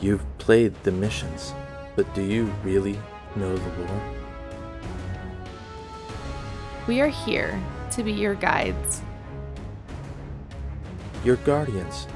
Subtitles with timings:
[0.00, 1.52] You've played the missions,
[1.94, 2.98] but do you really
[3.36, 4.02] know the lore?
[6.86, 7.60] We are here
[7.90, 9.02] to be your guides.
[11.22, 12.06] Your guardians.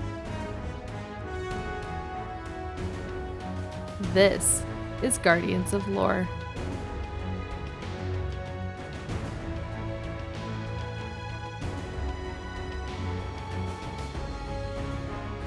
[4.15, 4.63] This
[5.03, 6.27] is Guardians of Lore.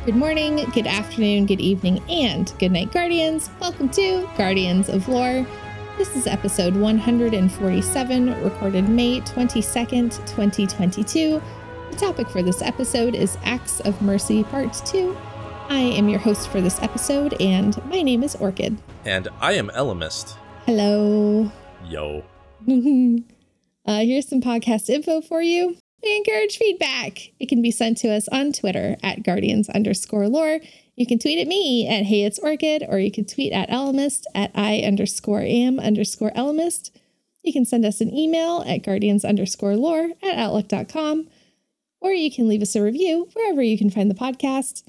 [0.07, 3.49] Good morning, good afternoon, good evening, and good night, Guardians.
[3.59, 5.45] Welcome to Guardians of Lore.
[5.97, 11.41] This is episode 147, recorded May 22nd, 2022.
[11.91, 15.13] The topic for this episode is Acts of Mercy Part 2.
[15.67, 18.81] I am your host for this episode, and my name is Orchid.
[19.03, 20.37] And I am Elemist.
[20.65, 21.51] Hello.
[21.85, 22.23] Yo.
[23.85, 25.75] uh, here's some podcast info for you.
[26.03, 27.31] We encourage feedback.
[27.39, 30.59] It can be sent to us on Twitter at guardians underscore lore.
[30.95, 34.23] You can tweet at me at hey it's orchid, or you can tweet at elemist
[34.33, 36.91] at i underscore am underscore elemist.
[37.43, 41.27] You can send us an email at guardians underscore lore at outlook.com,
[42.01, 44.83] or you can leave us a review wherever you can find the podcast.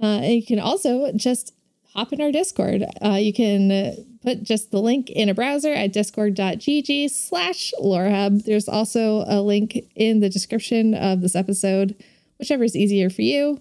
[0.00, 1.54] Uh, you can also just
[1.94, 2.84] hop in our Discord.
[3.04, 8.44] Uh, you can put just the link in a browser at discord.gg slash lorehub.
[8.44, 12.02] There's also a link in the description of this episode,
[12.38, 13.60] whichever is easier for you.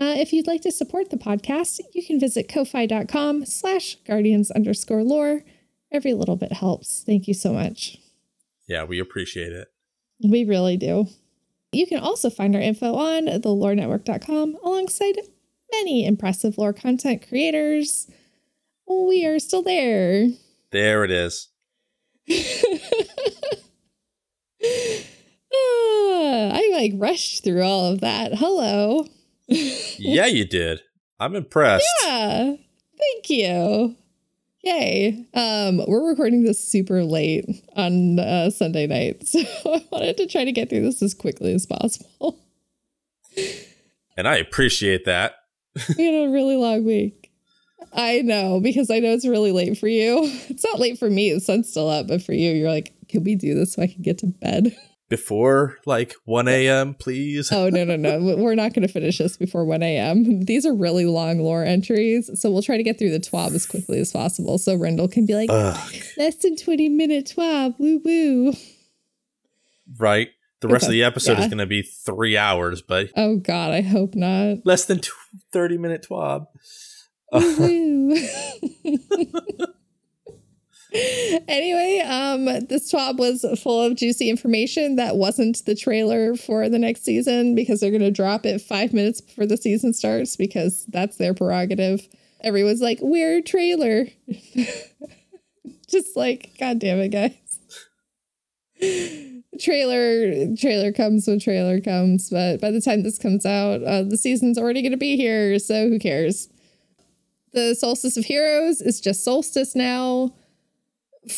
[0.00, 5.02] Uh, if you'd like to support the podcast, you can visit ko-fi.com slash guardians underscore
[5.02, 5.42] lore.
[5.90, 7.02] Every little bit helps.
[7.04, 7.98] Thank you so much.
[8.68, 9.68] Yeah, we appreciate it.
[10.22, 11.08] We really do.
[11.72, 15.16] You can also find our info on thelorenetwork.com alongside
[15.72, 18.08] many impressive lore content creators
[18.88, 20.28] we are still there.
[20.70, 21.48] There it is.
[22.30, 22.34] uh,
[25.52, 28.34] I like rushed through all of that.
[28.34, 29.06] Hello.
[29.46, 30.80] yeah, you did.
[31.20, 31.86] I'm impressed.
[32.04, 32.54] Yeah.
[32.98, 33.96] Thank you.
[34.62, 35.26] Yay.
[35.34, 39.24] Um, we're recording this super late on uh, Sunday night.
[39.28, 42.38] So I wanted to try to get through this as quickly as possible.
[44.16, 45.36] And I appreciate that.
[45.96, 47.30] We had a really long week.
[47.92, 50.20] I know because I know it's really late for you.
[50.48, 51.32] It's not late for me.
[51.32, 53.86] The sun's still up, but for you, you're like, can we do this so I
[53.86, 54.76] can get to bed?
[55.08, 57.50] Before like 1 a.m., please.
[57.50, 58.18] oh, no, no, no.
[58.38, 60.44] We're not going to finish this before 1 a.m.
[60.44, 62.30] These are really long lore entries.
[62.38, 64.58] So we'll try to get through the TWAB as quickly as possible.
[64.58, 65.94] So Rendell can be like, Ugh.
[66.18, 67.78] less than 20 minute TWAB.
[67.78, 68.52] Woo woo.
[69.98, 70.28] Right.
[70.60, 71.44] The rest of the episode yeah.
[71.44, 73.10] is going to be three hours, but.
[73.16, 73.70] Oh, God.
[73.70, 74.58] I hope not.
[74.64, 75.00] Less than
[75.52, 76.46] 30 minute TWAB.
[81.48, 86.78] anyway, um, this twab was full of juicy information that wasn't the trailer for the
[86.78, 90.86] next season because they're going to drop it five minutes before the season starts because
[90.86, 92.08] that's their prerogative.
[92.40, 94.06] Everyone's like, weird trailer.
[95.88, 97.34] Just like, God damn it,
[98.80, 99.37] guys.
[99.60, 104.16] Trailer trailer comes when trailer comes but by the time this comes out uh, the
[104.16, 106.48] season's already going to be here so who cares
[107.52, 110.34] the Solstice of Heroes is just Solstice now.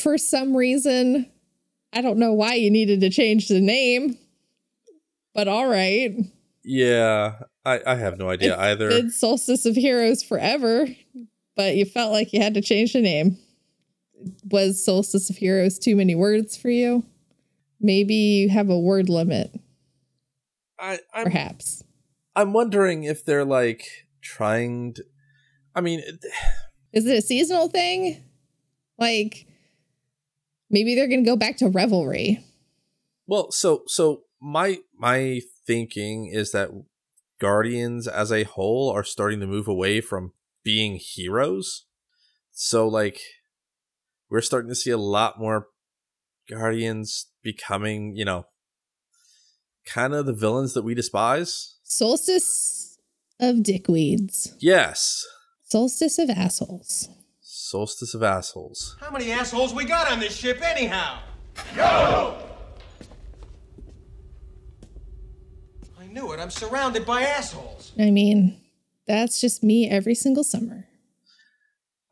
[0.02, 1.30] For some reason,
[1.92, 4.18] I don't know why you needed to change the name,
[5.34, 6.14] but all right.
[6.62, 7.34] Yeah,
[7.64, 8.88] I, I have no idea it's either.
[8.88, 10.86] Been Solstice of Heroes forever,
[11.56, 13.38] but you felt like you had to change the name.
[14.50, 17.04] Was Solstice of Heroes too many words for you?
[17.80, 19.58] Maybe you have a word limit.
[20.78, 21.82] I I'm, perhaps.
[22.36, 25.04] I'm wondering if they're like trying to
[25.74, 26.02] I mean,
[26.92, 28.22] is it a seasonal thing?
[28.98, 29.46] Like
[30.70, 32.44] maybe they're going to go back to revelry.
[33.26, 36.70] Well, so so my my thinking is that
[37.40, 41.86] guardians as a whole are starting to move away from being heroes.
[42.52, 43.20] So like
[44.28, 45.68] we're starting to see a lot more
[46.48, 48.46] guardians becoming, you know,
[49.84, 51.76] kind of the villains that we despise.
[51.82, 52.98] Solstice
[53.38, 54.54] of dickweeds.
[54.60, 55.26] Yes.
[55.64, 57.08] Solstice of assholes.
[57.40, 58.96] Solstice of assholes.
[59.00, 61.20] How many assholes we got on this ship anyhow?
[61.76, 62.36] Yo!
[65.98, 66.40] I knew it.
[66.40, 67.92] I'm surrounded by assholes.
[67.98, 68.60] I mean,
[69.06, 70.86] that's just me every single summer.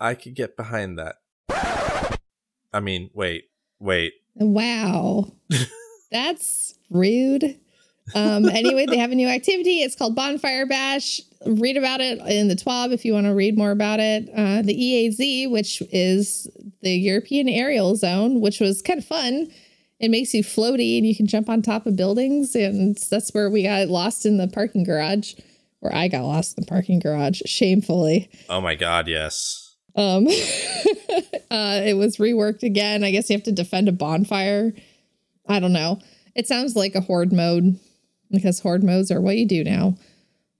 [0.00, 1.16] I could get behind that.
[2.72, 3.44] I mean, wait,
[3.80, 4.12] wait.
[4.36, 5.32] Wow.
[6.10, 7.58] that's rude.
[8.14, 9.82] Um, anyway, they have a new activity.
[9.82, 11.20] It's called Bonfire Bash.
[11.46, 14.28] Read about it in the TWAB if you want to read more about it.
[14.34, 16.48] Uh, the EAZ, which is
[16.82, 19.48] the European Aerial Zone, which was kind of fun.
[20.00, 22.54] It makes you floaty and you can jump on top of buildings.
[22.54, 25.34] And that's where we got lost in the parking garage,
[25.80, 28.30] where I got lost in the parking garage, shamefully.
[28.48, 29.67] Oh my god, yes.
[29.98, 30.28] Um,
[31.50, 33.02] uh, it was reworked again.
[33.02, 34.72] I guess you have to defend a bonfire.
[35.48, 35.98] I don't know.
[36.36, 37.80] It sounds like a horde mode
[38.30, 39.96] because horde modes are what you do now.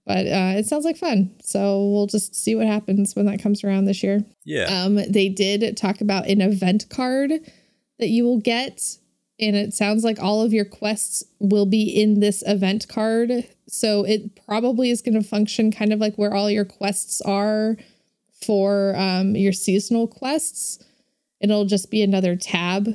[0.05, 1.33] But uh, it sounds like fun.
[1.41, 4.25] So we'll just see what happens when that comes around this year.
[4.43, 4.63] Yeah.
[4.63, 7.31] Um, they did talk about an event card
[7.99, 8.81] that you will get.
[9.39, 13.47] And it sounds like all of your quests will be in this event card.
[13.67, 17.77] So it probably is going to function kind of like where all your quests are
[18.41, 20.83] for um, your seasonal quests.
[21.39, 22.89] It'll just be another tab,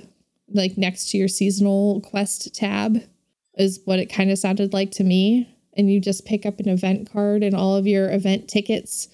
[0.49, 3.03] like next to your seasonal quest tab,
[3.57, 5.49] is what it kind of sounded like to me.
[5.77, 9.09] And you just pick up an event card, and all of your event tickets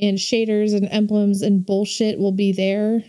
[0.00, 3.02] and shaders and emblems and bullshit will be there.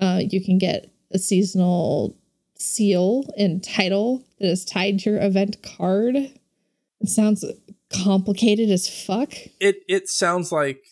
[0.00, 2.16] Uh, you can get a seasonal
[2.56, 6.16] seal and title that is tied to your event card.
[6.16, 7.44] It sounds
[7.92, 9.32] complicated as fuck.
[9.60, 10.84] It it sounds like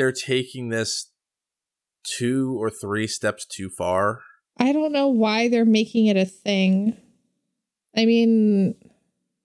[0.00, 1.10] they're taking this
[2.04, 4.22] two or three steps too far.
[4.58, 6.96] I don't know why they're making it a thing.
[7.94, 8.76] I mean,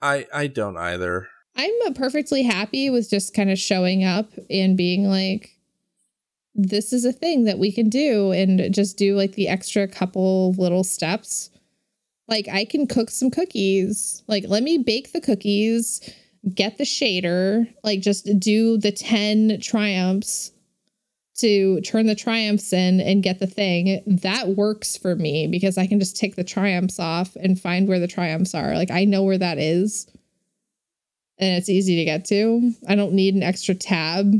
[0.01, 1.27] I I don't either.
[1.57, 5.57] I'm perfectly happy with just kind of showing up and being like,
[6.53, 10.53] this is a thing that we can do and just do like the extra couple
[10.53, 11.49] little steps.
[12.29, 14.23] Like, I can cook some cookies.
[14.27, 16.01] Like, let me bake the cookies,
[16.53, 20.51] get the shader, like, just do the 10 triumphs
[21.37, 24.01] to turn the triumphs in and get the thing.
[24.07, 27.99] That works for me because I can just take the triumphs off and find where
[27.99, 28.75] the triumphs are.
[28.75, 30.07] Like, I know where that is
[31.37, 32.73] and it's easy to get to.
[32.87, 34.33] I don't need an extra tab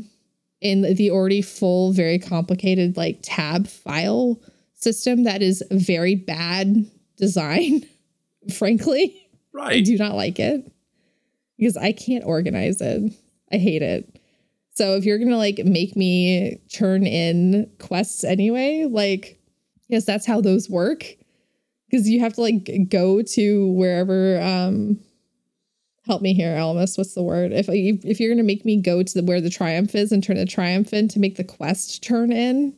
[0.62, 4.40] in the already full, very complicated like tab file
[4.76, 7.86] system that is very bad design,
[8.54, 9.22] frankly.
[9.54, 9.78] Right.
[9.78, 10.72] I do not like it
[11.58, 13.14] because I can't organize it.
[13.52, 14.20] I hate it.
[14.76, 19.40] So if you're gonna like make me turn in quests anyway, like
[19.88, 21.06] yes, that's how those work.
[21.90, 25.00] Because you have to like go to wherever um
[26.06, 26.98] help me here, Almas.
[26.98, 27.52] What's the word?
[27.54, 30.38] If if you're gonna make me go to the, where the triumph is and turn
[30.38, 32.76] the triumph in to make the quest turn in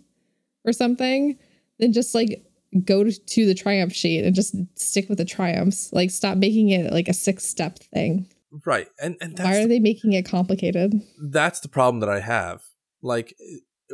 [0.66, 1.38] or something,
[1.80, 2.44] then just like
[2.84, 5.92] go to, to the triumph sheet and just stick with the triumphs.
[5.94, 8.28] Like stop making it like a six step thing.
[8.66, 8.88] Right.
[9.02, 10.94] And and Why are they making it complicated?
[11.32, 12.62] that's the problem that I have.
[13.02, 13.36] Like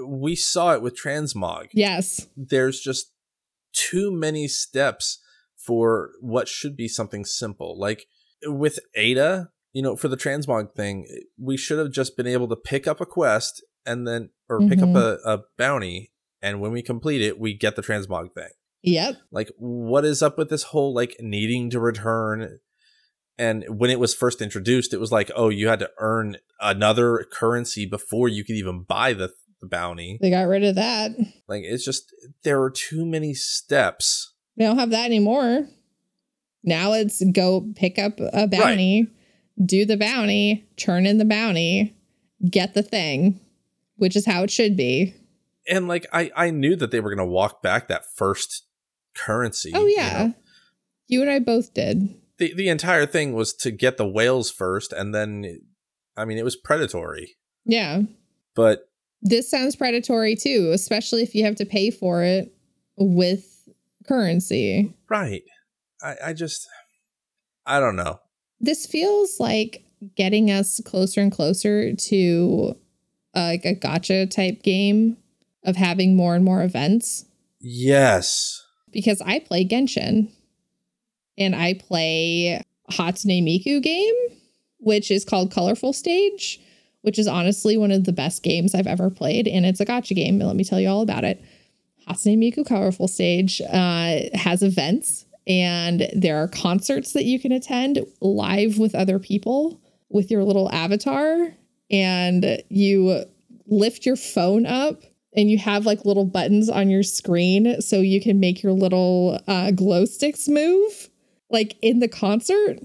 [0.08, 1.68] we saw it with transmog.
[1.74, 2.28] Yes.
[2.36, 3.12] There's just
[3.74, 5.20] too many steps
[5.58, 7.78] for what should be something simple.
[7.80, 8.06] Like
[8.46, 11.08] with Ada, you know, for the transmog thing,
[11.40, 14.80] we should have just been able to pick up a quest and then or pick
[14.82, 14.96] up Mhm.
[15.26, 16.12] a, a bounty
[16.42, 18.50] and when we complete it, we get the transmog thing.
[18.84, 19.16] Yep.
[19.32, 22.60] Like what is up with this whole like needing to return
[23.38, 27.26] and when it was first introduced, it was like, oh, you had to earn another
[27.32, 30.18] currency before you could even buy the, the bounty.
[30.22, 31.12] They got rid of that.
[31.48, 32.14] Like it's just
[32.44, 34.34] there are too many steps.
[34.56, 35.68] They don't have that anymore.
[36.64, 39.08] Now it's go pick up a bounty,
[39.64, 41.96] do the bounty, turn in the bounty,
[42.50, 43.42] get the thing,
[43.98, 45.14] which is how it should be.
[45.68, 48.66] And like I I knew that they were gonna walk back that first
[49.16, 49.72] currency.
[49.74, 50.28] Oh you yeah.
[50.28, 50.34] know?
[51.08, 52.16] You and I both did.
[52.44, 55.60] The the entire thing was to get the whales first and then
[56.18, 57.36] I mean it was predatory.
[57.66, 58.02] Yeah.
[58.56, 58.80] But
[59.22, 62.54] This sounds predatory too, especially if you have to pay for it
[62.98, 63.46] with
[64.08, 64.94] currency.
[65.10, 65.44] right.
[66.02, 66.68] I, I just
[67.66, 68.20] I don't know.
[68.60, 69.84] This feels like
[70.16, 72.76] getting us closer and closer to
[73.36, 75.18] uh, like a gacha type game
[75.64, 77.26] of having more and more events.
[77.62, 78.62] Yes.
[78.92, 80.30] because I play Genshin
[81.38, 82.62] and I play
[82.92, 84.14] Hatsune Miku game,
[84.80, 86.60] which is called Colorful Stage,
[87.02, 89.48] which is honestly one of the best games I've ever played.
[89.48, 90.40] And it's a gacha game.
[90.40, 91.44] but Let me tell you all about it.
[92.08, 98.00] Hatsune Miku Colorful Stage uh, has events and there are concerts that you can attend
[98.22, 101.54] live with other people with your little avatar.
[101.92, 103.26] And you
[103.68, 105.04] lift your phone up
[105.36, 109.40] and you have like little buttons on your screen so you can make your little
[109.48, 111.10] uh, glow sticks move
[111.54, 112.80] like in the concert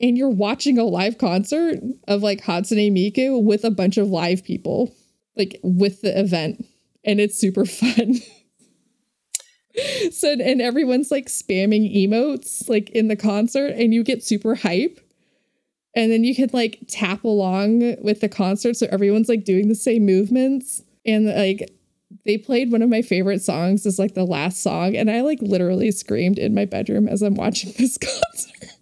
[0.00, 4.44] and you're watching a live concert of like Hatsune Miku with a bunch of live
[4.44, 4.94] people
[5.36, 6.64] like with the event
[7.04, 8.16] and it's super fun.
[10.10, 15.00] So and everyone's like spamming emotes like in the concert and you get super hype.
[15.96, 19.74] And then you can like tap along with the concert so everyone's like doing the
[19.74, 21.70] same movements and like
[22.24, 25.40] they played one of my favorite songs as like the last song and i like
[25.40, 28.76] literally screamed in my bedroom as i'm watching this concert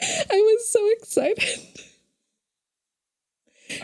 [0.00, 1.60] i was so excited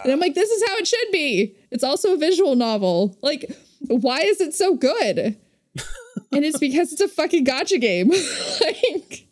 [0.02, 1.56] And I'm like, this is how it should be.
[1.70, 3.18] It's also a visual novel.
[3.22, 3.44] Like,
[3.86, 5.18] why is it so good?
[5.18, 8.08] and it's because it's a fucking gacha game.
[8.60, 9.26] like,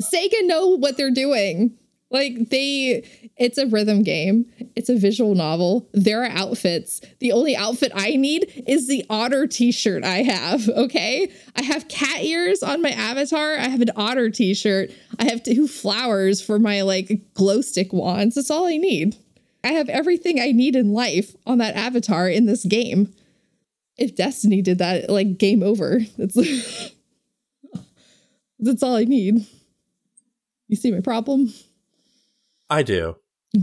[0.00, 1.76] Sega know what they're doing.
[2.12, 4.46] Like they it's a rhythm game.
[4.76, 5.88] It's a visual novel.
[5.92, 7.00] There are outfits.
[7.20, 11.32] The only outfit I need is the otter t-shirt I have, okay?
[11.56, 13.56] I have cat ears on my avatar.
[13.56, 14.90] I have an otter t-shirt.
[15.18, 18.34] I have two flowers for my like glow stick wands.
[18.34, 19.16] That's all I need.
[19.64, 23.14] I have everything I need in life on that avatar in this game.
[23.96, 26.00] If Destiny did that, like game over.
[26.18, 26.34] That's
[28.58, 29.46] That's all I need.
[30.68, 31.52] You see my problem?
[32.70, 33.16] I do.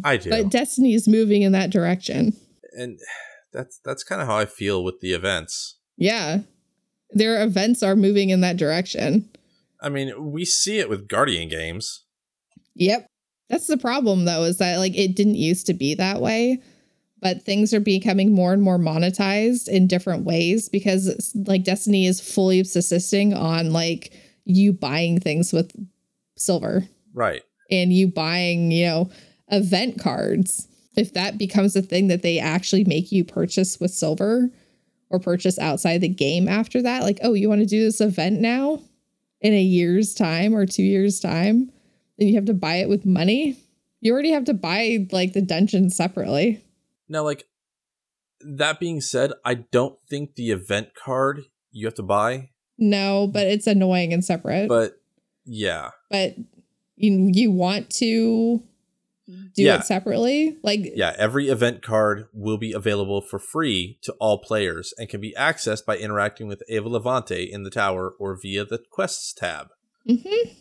[0.04, 0.30] I do.
[0.30, 2.34] But Destiny is moving in that direction.
[2.78, 3.00] and
[3.52, 5.78] that's that's kind of how I feel with the events.
[5.98, 6.40] Yeah.
[7.12, 9.28] Their events are moving in that direction.
[9.82, 12.06] I mean, we see it with Guardian games.
[12.76, 13.08] Yep.
[13.50, 16.62] That's the problem though, is that like it didn't used to be that way,
[17.20, 22.22] but things are becoming more and more monetized in different ways because like Destiny is
[22.22, 24.14] fully subsisting on like
[24.46, 25.72] you buying things with
[26.38, 27.42] silver Right.
[27.70, 29.10] And you buying, you know,
[29.50, 30.68] event cards.
[30.96, 34.50] If that becomes a thing that they actually make you purchase with silver
[35.10, 38.42] or purchase outside the game after that, like, oh, you want to do this event
[38.42, 38.82] now
[39.42, 41.72] in a year's time or two years' time,
[42.20, 43.58] and you have to buy it with money.
[44.02, 46.64] You already have to buy like the dungeon separately.
[47.08, 47.46] Now, like
[48.42, 53.48] that being said, I don't think the event card you have to buy, No, but
[53.48, 54.68] it's annoying and separate.
[54.70, 54.94] But,
[55.46, 55.92] yeah.
[56.10, 56.36] but
[57.00, 58.62] you you want to
[59.28, 59.78] do Yeah.
[59.80, 60.58] it separately?
[60.64, 65.22] Like yeah, every event card will be available for free to all players and can
[65.22, 69.68] be accessed by interacting with Eva Levante in the tower or via the quests tab.
[70.08, 70.56] mhm.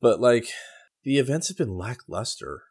[0.00, 0.48] But like
[1.04, 2.62] the events have been lackluster.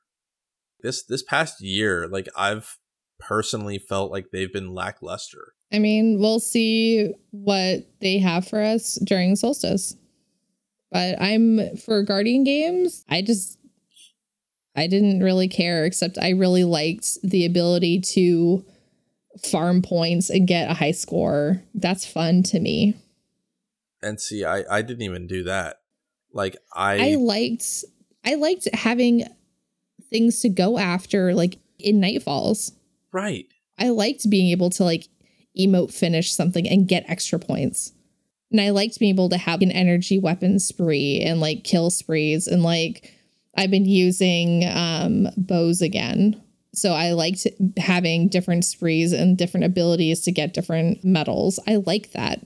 [0.81, 2.77] This this past year, like I've
[3.19, 5.53] personally felt like they've been lackluster.
[5.73, 9.95] I mean, we'll see what they have for us during solstice.
[10.91, 13.59] But I'm for Guardian games, I just
[14.75, 18.65] I didn't really care except I really liked the ability to
[19.43, 21.61] farm points and get a high score.
[21.73, 22.95] That's fun to me.
[24.01, 25.77] And see, I I didn't even do that.
[26.33, 27.83] Like I I liked
[28.25, 29.25] I liked having
[30.09, 32.71] things to go after like in Nightfalls.
[33.11, 33.45] right.
[33.77, 35.07] I liked being able to like
[35.57, 37.93] emote finish something and get extra points.
[38.51, 42.47] And I liked being able to have an energy weapon spree and like kill sprees
[42.47, 43.13] and like
[43.55, 46.41] I've been using um bows again.
[46.73, 47.45] So I liked
[47.77, 51.59] having different sprees and different abilities to get different medals.
[51.67, 52.41] I like that.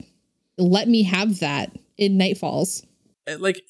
[0.56, 2.84] Let me have that in Nightfalls.
[3.26, 3.62] And, like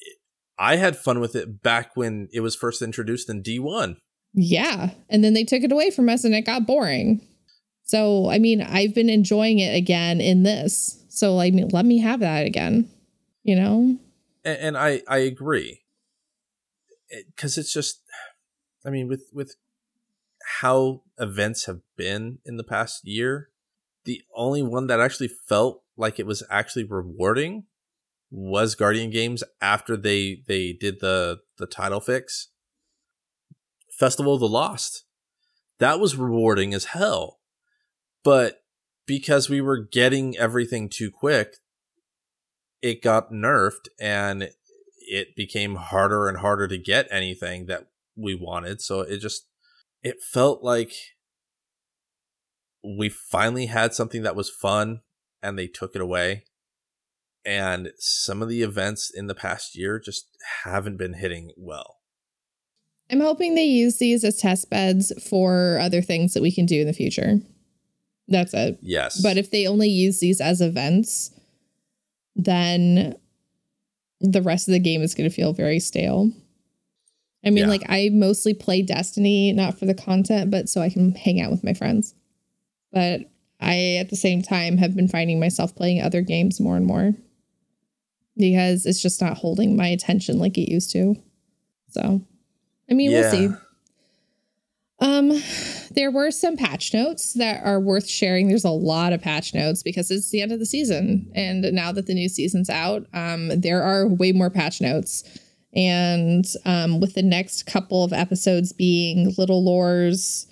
[0.57, 3.97] I had fun with it back when it was first introduced in D1.
[4.33, 4.91] Yeah.
[5.09, 7.25] And then they took it away from us and it got boring.
[7.83, 11.04] So, I mean, I've been enjoying it again in this.
[11.15, 12.89] So, like let me have that again,
[13.43, 13.97] you know?
[14.43, 15.83] And, and I I agree.
[17.37, 18.01] Cuz it's just
[18.85, 19.55] I mean with with
[20.61, 23.49] how events have been in the past year,
[24.03, 27.65] the only one that actually felt like it was actually rewarding
[28.29, 32.49] was Guardian Games after they they did the the title fix.
[33.89, 35.05] Festival of the Lost.
[35.79, 37.39] That was rewarding as hell.
[38.23, 38.64] But
[39.05, 41.57] because we were getting everything too quick,
[42.81, 44.49] it got nerfed and
[44.97, 48.81] it became harder and harder to get anything that we wanted.
[48.81, 49.47] So it just
[50.03, 50.93] it felt like
[52.83, 55.01] we finally had something that was fun
[55.41, 56.45] and they took it away.
[57.43, 60.27] And some of the events in the past year just
[60.63, 61.97] haven't been hitting well.
[63.11, 66.81] I'm hoping they use these as test beds for other things that we can do
[66.81, 67.39] in the future.
[68.27, 68.79] That's it.
[68.81, 69.21] Yes.
[69.21, 71.31] But if they only use these as events,
[72.35, 73.15] then
[74.19, 76.31] the rest of the game is going to feel very stale.
[77.43, 77.69] I mean, Yeah.
[77.69, 81.51] like, I mostly play Destiny, not for the content, but so I can hang out
[81.51, 82.15] with my friends.
[82.91, 83.29] But
[83.59, 87.13] I, at the same time, have been finding myself playing other games more and more
[88.35, 91.15] because it's just not holding my attention like it used to.
[91.89, 92.21] So,
[92.89, 93.49] I mean, we'll see.
[94.99, 95.41] Um,
[95.91, 98.47] there were some patch notes that are worth sharing.
[98.47, 101.91] There's a lot of patch notes because it's the end of the season, and now
[101.91, 105.23] that the new season's out, um, there are way more patch notes.
[105.73, 110.47] And um, with the next couple of episodes being Little Lores,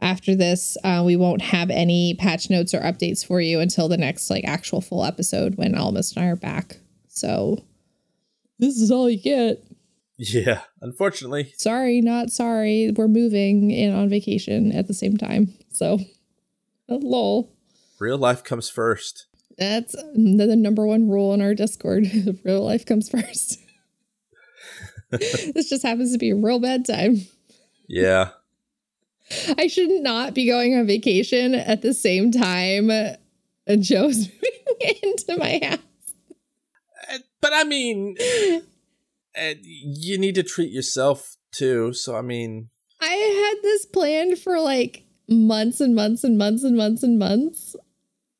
[0.00, 3.96] after this, uh, we won't have any patch notes or updates for you until the
[3.98, 6.78] next like actual full episode when Almas and I are back.
[7.08, 7.62] So
[8.58, 9.62] this is all you get.
[10.22, 11.54] Yeah, unfortunately.
[11.56, 12.92] Sorry, not sorry.
[12.94, 15.54] We're moving and on vacation at the same time.
[15.72, 15.98] So,
[16.88, 17.50] lol.
[17.98, 19.28] Real life comes first.
[19.56, 22.06] That's the, number one rule in our Discord.
[22.44, 23.60] real life comes first.
[25.10, 27.22] this just happens to be a real bad time.
[27.88, 28.32] Yeah.
[29.56, 32.90] I should not be going on vacation at the same time
[33.78, 35.78] Joe's moving into my house.
[37.10, 38.16] Uh, But I mean,
[39.40, 41.92] uh, you need to treat yourself too.
[41.92, 42.70] So, I mean,
[43.00, 43.06] I
[43.54, 47.76] had this planned for like months and months and months and months and months.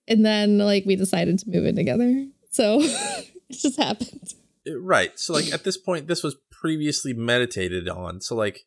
[0.09, 2.26] And then like we decided to move in together.
[2.50, 4.35] So it just happened.
[4.69, 5.19] right.
[5.19, 8.21] So, like, at this point, this was previously meditated on.
[8.21, 8.61] So, like,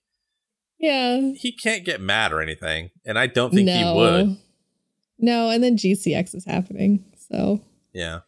[0.80, 1.32] Yeah.
[1.36, 2.90] he can't get mad or anything.
[3.06, 4.38] And I don't think he would.
[5.20, 7.06] No, and then GCX is happening.
[7.30, 7.62] So
[7.94, 8.20] Yeah.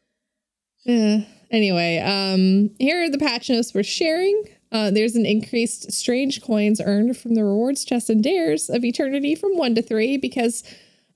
[0.86, 1.22] Yeah.
[1.52, 4.44] Anyway, um, here are the patch notes we're sharing.
[4.72, 9.36] Uh, there's an increased strange coins earned from the rewards chest and dares of eternity
[9.36, 10.64] from one to three because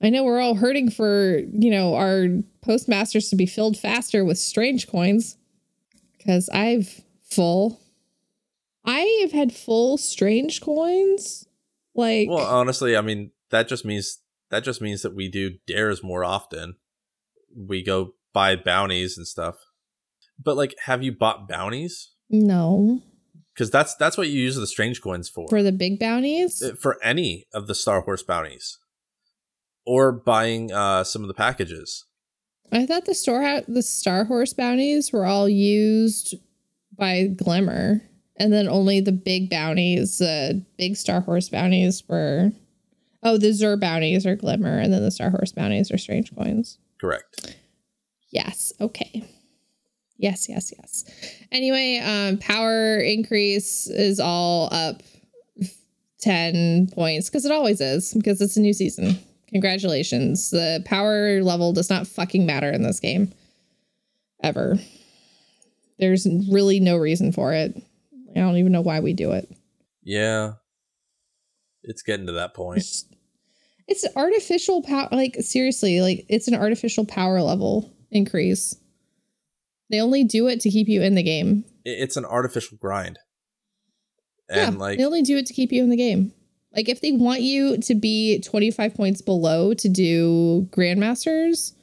[0.02, 2.28] I know we're all hurting for you know our
[2.62, 5.38] postmasters to be filled faster with strange coins
[6.18, 7.80] because I've full.
[8.86, 11.46] I have had full strange coins.
[11.96, 14.20] Like Well, honestly, I mean, that just means
[14.52, 16.76] that just means that we do dares more often.
[17.56, 19.58] We go buy bounties and stuff.
[20.42, 22.12] But like, have you bought bounties?
[22.30, 23.02] no
[23.54, 25.48] Because that's that's what you use the strange coins for.
[25.50, 26.62] for the big bounties.
[26.62, 28.78] Uh, for any of the Star Horse bounties,
[29.86, 32.06] or buying uh, some of the packages.
[32.72, 36.36] I thought the store the Star Horse bounties were all used
[36.98, 38.02] by Glimmer,
[38.38, 42.52] and then only the big bounties, the big Star Horse bounties were.
[43.22, 46.78] Oh, the Xur bounties are Glimmer, and then the Star Horse bounties are Strange Coins.
[47.02, 47.56] Correct.
[48.30, 48.72] Yes.
[48.80, 49.26] Okay.
[50.20, 50.48] Yes.
[50.48, 50.72] Yes.
[50.78, 51.06] Yes.
[51.52, 55.02] Anyway, um, power increase is all up
[56.20, 59.18] ten points because it always is because it's a new season.
[59.48, 60.52] Congratulations.
[60.52, 63.34] The power level does not fucking matter in this game.
[64.44, 64.78] Ever.
[65.98, 67.76] There's really no reason for it.
[68.36, 69.50] I don't even know why we do it.
[70.04, 70.54] Yeah,
[71.84, 72.78] it's getting to that point.
[72.78, 73.06] It's,
[73.88, 75.10] it's artificial power.
[75.12, 78.76] Like, seriously, like, it's an artificial power level increase.
[79.90, 81.66] They only do it to keep you in the game.
[81.84, 83.18] It's an artificial grind,
[84.50, 86.34] and yeah, like they only do it to keep you in the game.
[86.76, 91.74] Like if they want you to be 25 points below to do grandmasters,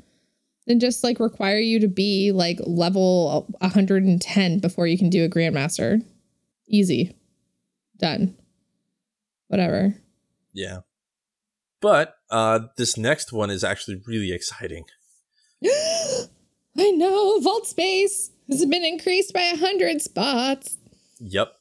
[0.67, 5.29] then just like require you to be like level 110 before you can do a
[5.29, 6.05] grandmaster.
[6.69, 7.17] Easy.
[7.99, 8.37] Done.
[9.49, 9.95] Whatever.
[10.53, 10.81] yeah.
[11.81, 14.85] But uh, this next one is actually really exciting.
[16.79, 20.79] I know, vault space has been increased by a 100 spots.
[21.19, 21.53] Yep.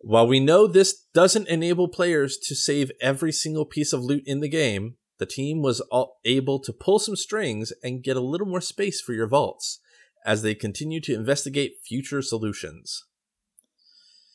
[0.00, 4.40] While we know this doesn't enable players to save every single piece of loot in
[4.40, 8.46] the game, the team was all able to pull some strings and get a little
[8.46, 9.80] more space for your vaults
[10.26, 13.04] as they continue to investigate future solutions.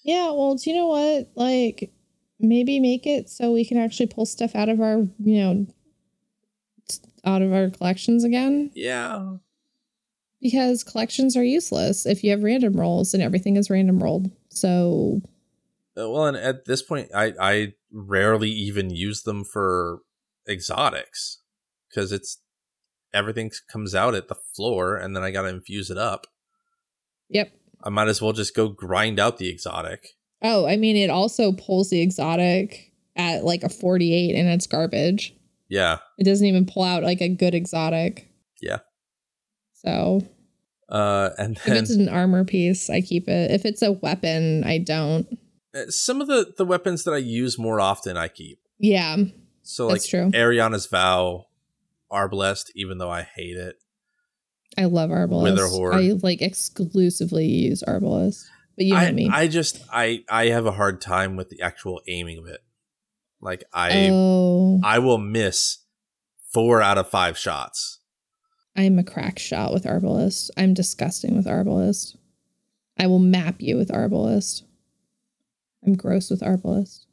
[0.04, 1.32] Yeah, well, do you know what?
[1.36, 1.92] Like,
[2.40, 5.68] maybe make it so we can actually pull stuff out of our, you know,
[7.26, 8.72] out of our collections again.
[8.74, 9.34] Yeah.
[10.42, 14.32] Because collections are useless if you have random rolls and everything is random rolled.
[14.50, 15.22] So,
[15.98, 20.00] Uh, Well, and at this point, I, I rarely even use them for
[20.48, 21.40] exotics
[21.90, 22.40] because it's
[23.14, 26.28] everything comes out at the floor and then I got to infuse it up.
[27.30, 27.52] yep.
[27.84, 30.10] I might as well just go grind out the exotic.
[30.42, 35.34] Oh, I mean, it also pulls the exotic at like a 48 and it's garbage.
[35.70, 36.00] Yeah.
[36.18, 38.28] It doesn't even pull out like a good exotic.
[38.62, 38.80] Yeah.
[39.84, 40.22] So,
[40.90, 43.52] Uh, and if it's an armor piece, I keep it.
[43.52, 45.28] If it's a weapon, I don't.
[45.76, 48.60] uh, some of the, the weapons that I use more often, I keep.
[48.80, 49.18] Yeah.
[49.62, 50.32] So, That's like true.
[50.32, 51.46] Ariana's Vow,
[52.12, 53.76] Arbalest, even though I hate it.
[54.78, 55.44] I love Arbalest.
[55.44, 55.96] Witherhoard.
[55.96, 58.46] I like exclusively use Arbalest.
[58.76, 59.30] But you know I, me.
[59.32, 62.62] I just I I have a hard time with the actual aiming of it.
[63.42, 65.80] Like I oh, I will miss
[66.54, 67.99] four out of five shots.
[68.76, 70.50] I'm a crack shot with Arbalest.
[70.58, 72.16] I'm disgusting with Arbalest.
[72.98, 74.64] I will map you with Arbalest.
[75.86, 77.06] I'm gross with Arbalest.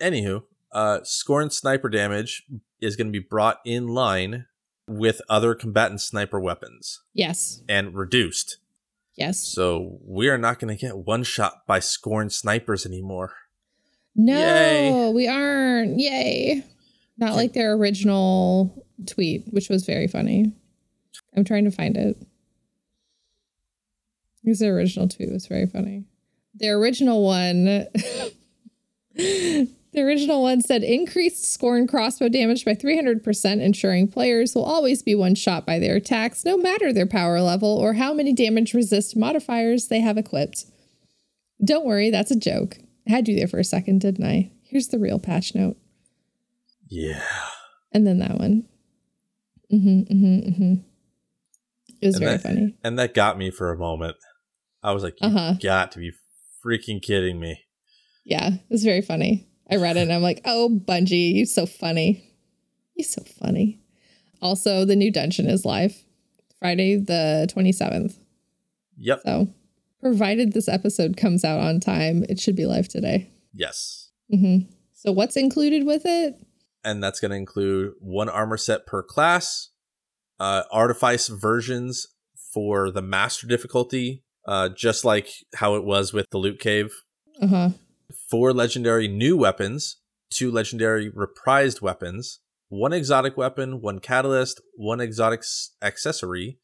[0.00, 0.42] Anywho,
[0.72, 2.44] uh, scorn sniper damage
[2.80, 4.46] is going to be brought in line
[4.86, 7.62] with other combatant sniper weapons Yes.
[7.68, 8.58] and reduced.
[9.14, 9.38] Yes.
[9.46, 13.32] So we are not going to get one shot by scorn snipers anymore.
[14.16, 15.12] No, Yay.
[15.12, 15.98] we aren't.
[15.98, 16.64] Yay.
[17.18, 20.52] Not like their original tweet, which was very funny.
[21.36, 22.16] I'm trying to find it.
[24.42, 26.04] Because their original tweet was very funny.
[26.54, 27.64] The original one.
[29.14, 35.14] the original one said increased Scorn crossbow damage by 300%, ensuring players will always be
[35.14, 39.16] one shot by their attacks, no matter their power level or how many damage resist
[39.16, 40.64] modifiers they have equipped.
[41.62, 42.78] Don't worry, that's a joke.
[43.06, 44.52] I had you there for a second, didn't I?
[44.62, 45.76] Here's the real patch note.
[46.88, 47.22] Yeah.
[47.92, 48.66] And then that one.
[49.72, 50.74] Mm-hmm, mm-hmm, mm-hmm.
[52.00, 52.74] It was And very that- funny.
[52.82, 54.16] And that got me for a moment.
[54.82, 55.54] I was like, you Uh-huh.
[55.62, 56.12] got to be
[56.64, 57.60] freaking kidding me.
[58.24, 59.46] Yeah, it was very funny.
[59.70, 62.24] I read it and I'm like, oh, Bungie, you're so funny.
[62.94, 63.80] You're so funny.
[64.42, 65.94] Also, the new dungeon is live
[66.58, 68.16] Friday, the 27th.
[68.96, 69.20] Yep.
[69.24, 69.48] So,
[70.00, 73.30] provided this episode comes out on time, it should be live today.
[73.54, 74.10] Yes.
[74.32, 74.70] Mm-hmm.
[74.94, 76.34] So, what's included with it?
[76.84, 79.68] And that's going to include one armor set per class,
[80.40, 82.08] uh, artifice versions
[82.52, 86.92] for the master difficulty, uh, just like how it was with the loot cave.
[87.40, 87.70] Huh.
[88.28, 89.98] Four legendary new weapons,
[90.30, 96.58] two legendary reprised weapons, one exotic weapon, one catalyst, one exotic s- accessory,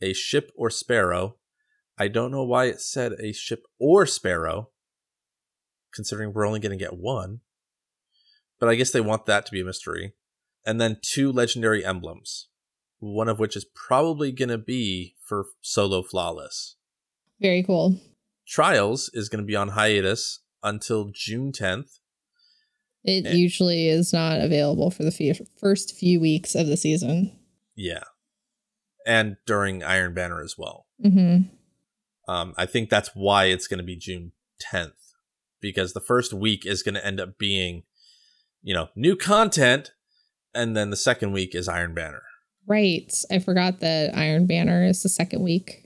[0.00, 1.36] a ship or sparrow.
[1.98, 4.70] I don't know why it said a ship or sparrow,
[5.92, 7.40] considering we're only going to get one.
[8.60, 10.12] But I guess they want that to be a mystery.
[10.66, 12.48] And then two legendary emblems,
[13.00, 16.76] one of which is probably going to be for solo flawless.
[17.40, 18.00] Very cool.
[18.46, 21.98] Trials is going to be on hiatus until June 10th.
[23.04, 23.32] It Eh.
[23.34, 27.38] usually is not available for the fe- first few weeks of the season.
[27.76, 28.04] Yeah.
[29.06, 30.86] And during Iron Banner as well.
[31.02, 31.38] hmm
[32.26, 35.14] Um, I think that's why it's going to be June 10th
[35.60, 37.84] because the first week is going to end up being,
[38.62, 39.92] you know, new content.
[40.54, 42.22] And then the second week is Iron Banner.
[42.68, 43.12] Right.
[43.30, 45.84] I forgot that Iron Banner is the second week.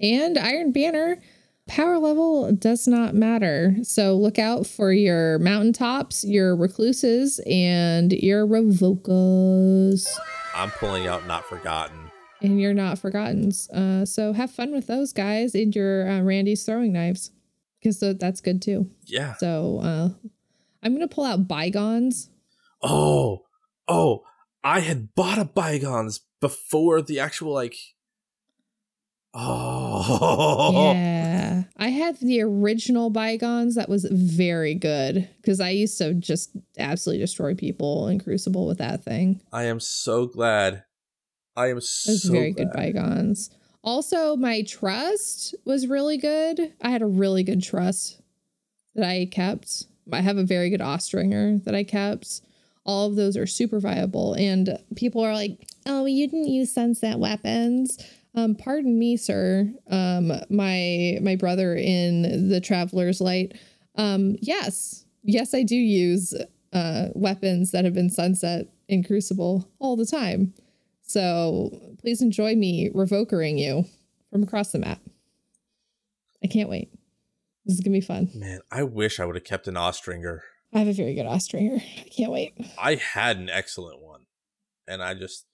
[0.00, 1.20] And Iron Banner
[1.66, 3.76] power level does not matter.
[3.82, 10.08] So look out for your mountaintops, your recluses, and your revokers.
[10.54, 12.10] I'm pulling out Not Forgotten.
[12.42, 13.70] And your not forgottens.
[13.70, 17.30] Uh, so have fun with those guys and your uh, Randy's throwing knives
[17.80, 18.90] because that's good too.
[19.06, 19.34] Yeah.
[19.36, 20.08] So uh,
[20.82, 22.28] I'm going to pull out bygones.
[22.82, 23.44] Oh,
[23.88, 24.24] oh,
[24.64, 27.76] I had bought a Bygones before the actual, like,
[29.34, 31.64] oh, Yeah.
[31.76, 37.20] I had the original bygones that was very good because I used to just absolutely
[37.20, 39.42] destroy people in Crucible with that thing.
[39.52, 40.84] I am so glad.
[41.56, 43.50] I am It so was very good bygones.
[43.82, 46.72] Also, my trust was really good.
[46.80, 48.20] I had a really good trust
[48.94, 49.84] that I kept.
[50.10, 52.40] I have a very good Austringer that I kept.
[52.84, 54.34] All of those are super viable.
[54.34, 57.98] And people are like, oh, you didn't use sunset weapons.
[58.34, 59.72] Um, pardon me, sir.
[59.90, 63.56] Um, my my brother in the Traveler's Light.
[63.96, 66.34] Um, yes, yes, I do use
[66.72, 70.52] uh, weapons that have been sunset in Crucible all the time.
[71.02, 71.70] So
[72.00, 73.84] please enjoy me revokering you
[74.30, 75.00] from across the map.
[76.42, 76.92] I can't wait.
[77.64, 78.30] This is gonna be fun.
[78.34, 80.42] Man, I wish I would have kept an Austringer.
[80.74, 81.76] I have a very good Austringer.
[81.76, 82.54] I can't wait.
[82.78, 84.22] I had an excellent one,
[84.88, 85.46] and I just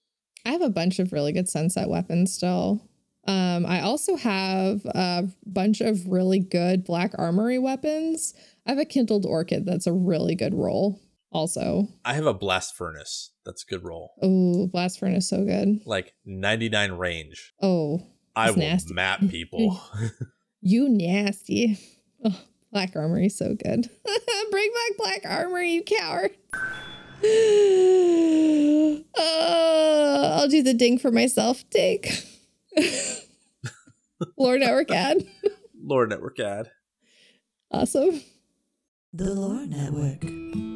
[0.45, 2.81] I have a bunch of really good sunset weapons still.
[3.27, 8.33] Um, I also have a bunch of really good black armory weapons.
[8.65, 10.99] I have a kindled orchid that's a really good roll.
[11.31, 13.31] Also, I have a blast furnace.
[13.45, 14.11] That's a good roll.
[14.21, 15.81] oh, blast furnace so good.
[15.85, 17.53] Like 99 range.
[17.61, 18.01] Oh,
[18.35, 18.93] I will nasty.
[18.93, 19.79] map people.
[20.63, 21.79] You nasty.
[22.23, 22.39] Oh,
[22.71, 23.89] black armory so good.
[24.51, 26.31] Bring back black armory, you coward.
[29.13, 31.63] Uh, I'll do the ding for myself.
[31.69, 32.03] Ding.
[34.37, 35.27] Lore Network ad.
[35.79, 36.71] Lore Network ad.
[37.69, 38.21] Awesome.
[39.13, 40.70] The Lore Network.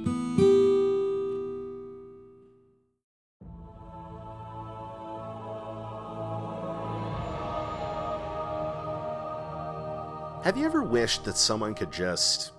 [10.46, 12.52] Have you ever wished that someone could just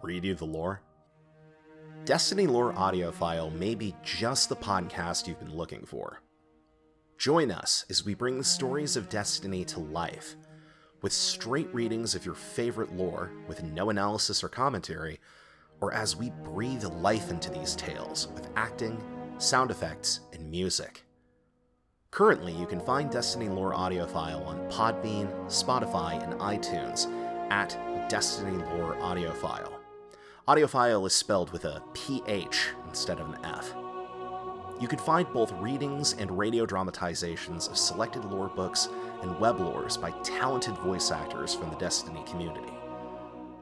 [0.00, 0.80] read you the lore?
[2.04, 6.22] Destiny Lore Audiophile may be just the podcast you've been looking for.
[7.18, 10.36] Join us as we bring the stories of Destiny to life,
[11.00, 15.18] with straight readings of your favorite lore with no analysis or commentary,
[15.80, 19.02] or as we breathe life into these tales with acting,
[19.38, 21.04] sound effects, and music.
[22.12, 27.08] Currently, you can find Destiny Lore Audiophile on Podbean, Spotify, and iTunes
[27.52, 29.74] at Destiny Lore Audiophile.
[30.48, 33.74] Audiophile is spelled with a PH instead of an F.
[34.80, 38.88] You can find both readings and radio dramatizations of selected lore books
[39.20, 42.72] and web lores by talented voice actors from the Destiny community.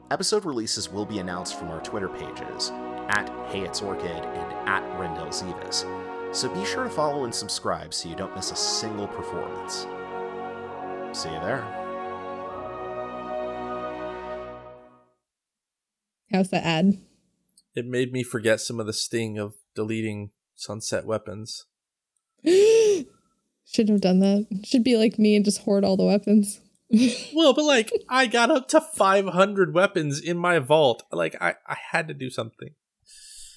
[0.09, 2.71] episode releases will be announced from our Twitter pages
[3.09, 5.31] at Hey It's Orchid and at Rendell.
[6.31, 9.85] So be sure to follow and subscribe so you don't miss a single performance.
[11.11, 11.80] See you there.
[16.31, 16.97] How's that ad?
[17.75, 21.65] It made me forget some of the sting of deleting sunset weapons.
[22.45, 24.47] Should have done that.
[24.65, 26.59] Should be like me and just hoard all the weapons.
[27.33, 31.03] Well, but like I got up to 500 weapons in my vault.
[31.09, 32.71] Like I, I had to do something.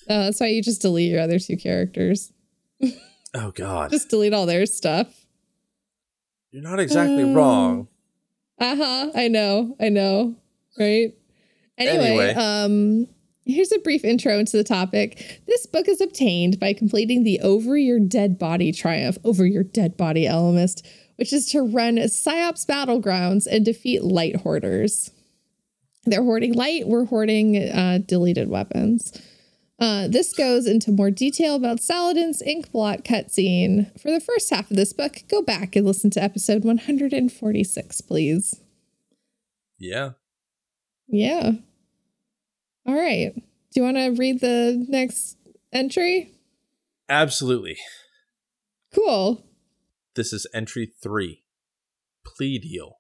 [0.09, 2.33] Uh, that's why you just delete your other two characters.
[3.37, 5.27] Oh God, Just delete all their stuff.
[6.53, 7.89] you're not exactly Um, wrong.
[8.61, 9.11] Uh huh.
[9.13, 9.75] I know.
[9.81, 10.37] I know.
[10.79, 11.15] Right.
[11.79, 12.35] Anyway, Anyway.
[12.35, 13.07] um,
[13.45, 15.41] here's a brief intro into the topic.
[15.47, 19.97] This book is obtained by completing the Over Your Dead Body triumph over your dead
[19.97, 25.11] body elemist, which is to run PsiOps battlegrounds and defeat light hoarders.
[26.05, 26.87] They're hoarding light.
[26.87, 29.13] We're hoarding uh, deleted weapons.
[29.81, 33.91] Uh, this goes into more detail about Saladin's Inkblot cutscene.
[34.01, 38.61] For the first half of this book, go back and listen to episode 146, please.
[39.79, 40.11] Yeah.
[41.09, 41.53] Yeah.
[42.87, 43.33] All right.
[43.35, 45.37] Do you want to read the next
[45.73, 46.33] entry?
[47.09, 47.77] Absolutely.
[48.95, 49.45] Cool.
[50.15, 51.43] This is entry three.
[52.25, 52.99] Plea deal.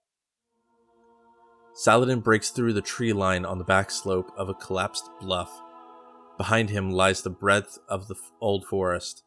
[1.74, 5.60] Saladin breaks through the tree line on the back slope of a collapsed bluff.
[6.36, 9.22] Behind him lies the breadth of the f- old forest,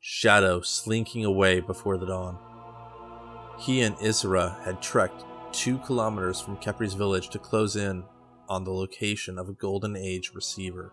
[0.00, 2.38] shadow slinking away before the dawn.
[3.58, 8.04] He and Isra had trekked two kilometers from Kepri's village to close in
[8.48, 10.92] on the location of a Golden Age receiver.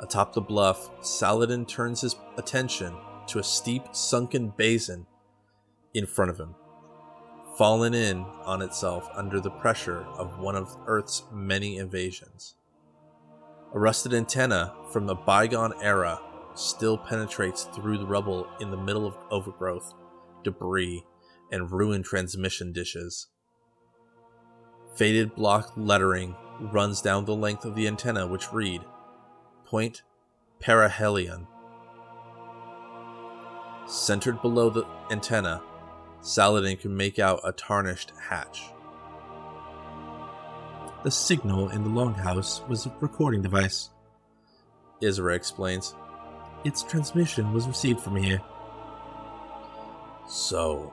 [0.00, 2.94] Atop the bluff, Saladin turns his attention
[3.28, 5.06] to a steep, sunken basin
[5.94, 6.54] in front of him,
[7.56, 12.56] fallen in on itself under the pressure of one of Earth's many invasions.
[13.74, 16.20] A rusted antenna from the bygone era
[16.54, 19.94] still penetrates through the rubble in the middle of overgrowth,
[20.44, 21.04] debris,
[21.52, 23.28] and ruined transmission dishes.
[24.96, 28.82] Faded block lettering runs down the length of the antenna, which read
[29.64, 30.02] Point
[30.60, 31.46] Perihelion.
[33.86, 35.62] Centered below the antenna,
[36.20, 38.64] Saladin can make out a tarnished hatch.
[41.02, 43.90] The signal in the longhouse was a recording device.
[45.02, 45.96] Isra explains.
[46.64, 48.40] Its transmission was received from here.
[50.28, 50.92] So,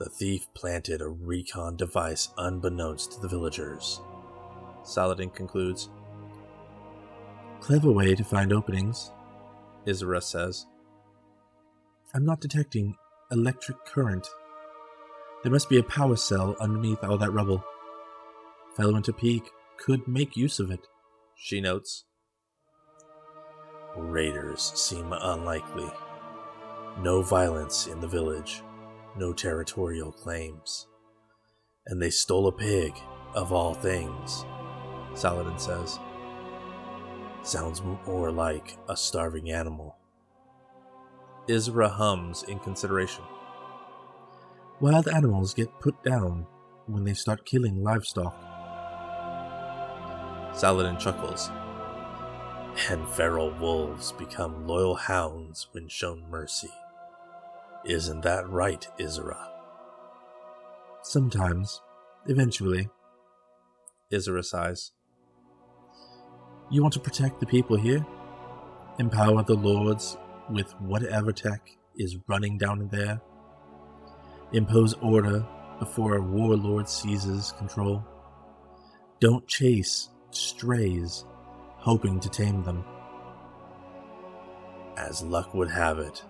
[0.00, 4.00] the thief planted a recon device unbeknownst to the villagers.
[4.82, 5.90] Saladin concludes.
[7.60, 9.12] Clever way to find openings,
[9.86, 10.64] Isra says.
[12.14, 12.96] I'm not detecting
[13.30, 14.26] electric current.
[15.42, 17.62] There must be a power cell underneath all that rubble.
[18.78, 20.86] Felwinter Peak could make use of it,
[21.36, 22.04] she notes.
[23.94, 25.90] Raiders seem unlikely.
[27.00, 28.62] No violence in the village,
[29.16, 30.86] no territorial claims.
[31.86, 32.94] And they stole a pig,
[33.34, 34.44] of all things,
[35.14, 35.98] Saladin says.
[37.42, 39.96] Sounds more like a starving animal.
[41.48, 43.24] Isra hums in consideration.
[44.80, 46.46] Wild animals get put down
[46.86, 48.34] when they start killing livestock.
[50.54, 51.50] Saladin chuckles.
[52.88, 56.70] And feral wolves become loyal hounds when shown mercy.
[57.84, 59.38] Isn't that right, Isra?
[61.02, 61.80] Sometimes.
[62.26, 62.90] Eventually.
[64.12, 64.92] Isra sighs.
[66.70, 68.04] You want to protect the people here?
[68.98, 70.18] Empower the lords
[70.50, 73.20] with whatever tech is running down there?
[74.52, 75.46] Impose order
[75.78, 78.04] before a warlord seizes control?
[79.20, 81.24] Don't chase strays,
[81.76, 82.84] hoping to tame them.
[84.96, 86.22] As luck would have it,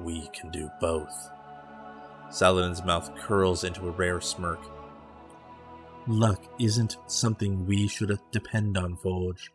[0.00, 1.30] we can do both.
[2.30, 4.60] Saladin's mouth curls into a rare smirk.
[6.06, 9.50] Luck isn't something we should depend on, Forge.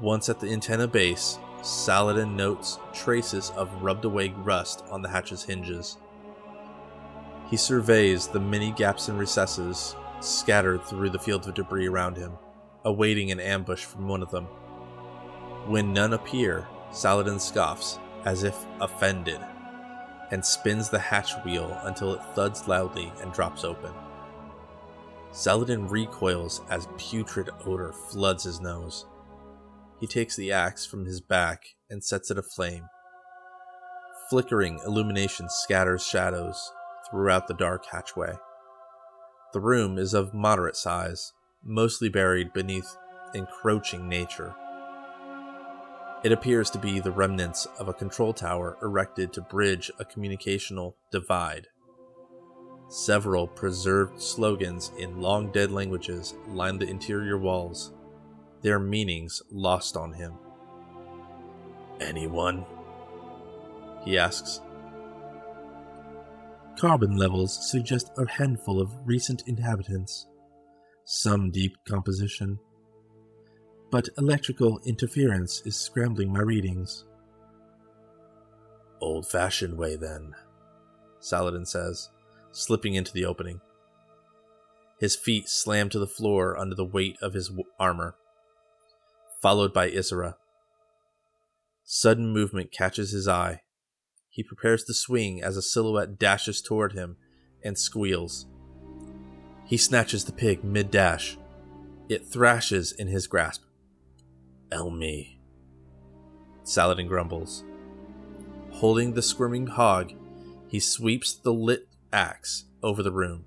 [0.00, 5.44] Once at the antenna base, Saladin notes traces of rubbed away rust on the hatch's
[5.44, 5.98] hinges.
[7.50, 12.32] He surveys the many gaps and recesses scattered through the field of debris around him,
[12.84, 14.44] awaiting an ambush from one of them.
[15.66, 19.40] When none appear, Saladin scoffs, as if offended,
[20.30, 23.92] and spins the hatch wheel until it thuds loudly and drops open.
[25.32, 29.06] Saladin recoils as putrid odor floods his nose.
[30.00, 32.88] He takes the axe from his back and sets it aflame.
[34.28, 36.72] Flickering illumination scatters shadows
[37.08, 38.34] throughout the dark hatchway.
[39.52, 41.32] The room is of moderate size,
[41.64, 42.96] mostly buried beneath
[43.34, 44.54] encroaching nature.
[46.22, 50.94] It appears to be the remnants of a control tower erected to bridge a communicational
[51.10, 51.68] divide.
[52.88, 57.92] Several preserved slogans in long dead languages line the interior walls,
[58.60, 60.34] their meanings lost on him.
[62.00, 62.66] Anyone?
[64.04, 64.60] He asks.
[66.78, 70.26] Carbon levels suggest a handful of recent inhabitants,
[71.04, 72.58] some deep composition.
[73.90, 77.04] But electrical interference is scrambling my readings.
[79.00, 80.34] Old fashioned way, then,
[81.18, 82.10] Saladin says,
[82.52, 83.60] slipping into the opening.
[85.00, 88.14] His feet slam to the floor under the weight of his w- armor,
[89.40, 90.34] followed by Isra.
[91.82, 93.62] Sudden movement catches his eye.
[94.28, 97.16] He prepares to swing as a silhouette dashes toward him
[97.64, 98.46] and squeals.
[99.66, 101.36] He snatches the pig mid dash.
[102.08, 103.62] It thrashes in his grasp.
[104.70, 105.36] Elmi.
[106.62, 107.64] Saladin grumbles.
[108.70, 110.12] Holding the squirming hog,
[110.68, 113.44] he sweeps the lit axe over the room,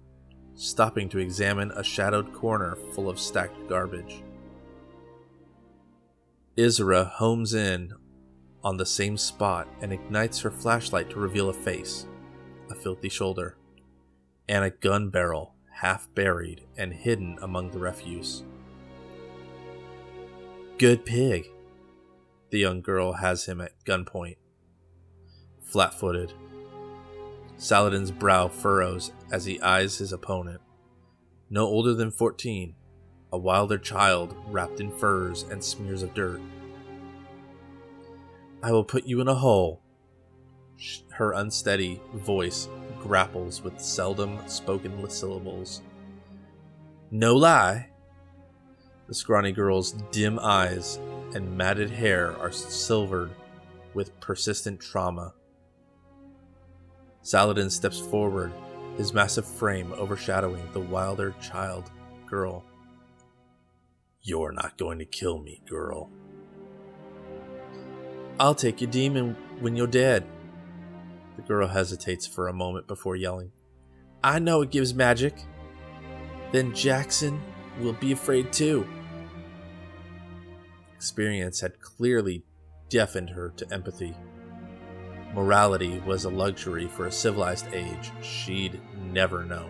[0.55, 4.21] stopping to examine a shadowed corner full of stacked garbage.
[6.57, 7.93] Isra homes in
[8.63, 12.05] on the same spot and ignites her flashlight to reveal a face,
[12.69, 13.57] a filthy shoulder,
[14.47, 18.43] and a gun barrel half buried and hidden among the refuse.
[20.79, 21.51] Good pig.
[22.49, 24.37] The young girl has him at gunpoint.
[25.61, 26.33] Flat footed.
[27.57, 30.61] Saladin's brow furrows as he eyes his opponent.
[31.49, 32.73] No older than 14,
[33.31, 36.41] a wilder child wrapped in furs and smears of dirt.
[38.63, 39.81] I will put you in a hole.
[41.11, 42.67] Her unsteady voice
[42.99, 45.83] grapples with seldom spoken syllables.
[47.11, 47.92] No lie.
[49.13, 50.97] The scrawny girl's dim eyes
[51.35, 53.29] and matted hair are silvered
[53.93, 55.35] with persistent trauma.
[57.21, 58.51] Saladin steps forward,
[58.97, 61.91] his massive frame overshadowing the wilder child
[62.25, 62.65] girl.
[64.23, 66.09] You're not going to kill me, girl.
[68.39, 70.25] I'll take your demon when you're dead.
[71.35, 73.51] The girl hesitates for a moment before yelling.
[74.23, 75.35] I know it gives magic.
[76.51, 77.39] Then Jackson
[77.79, 78.87] will be afraid too.
[81.03, 82.45] Experience had clearly
[82.87, 84.15] deafened her to empathy.
[85.33, 88.79] Morality was a luxury for a civilized age she'd
[89.11, 89.69] never known.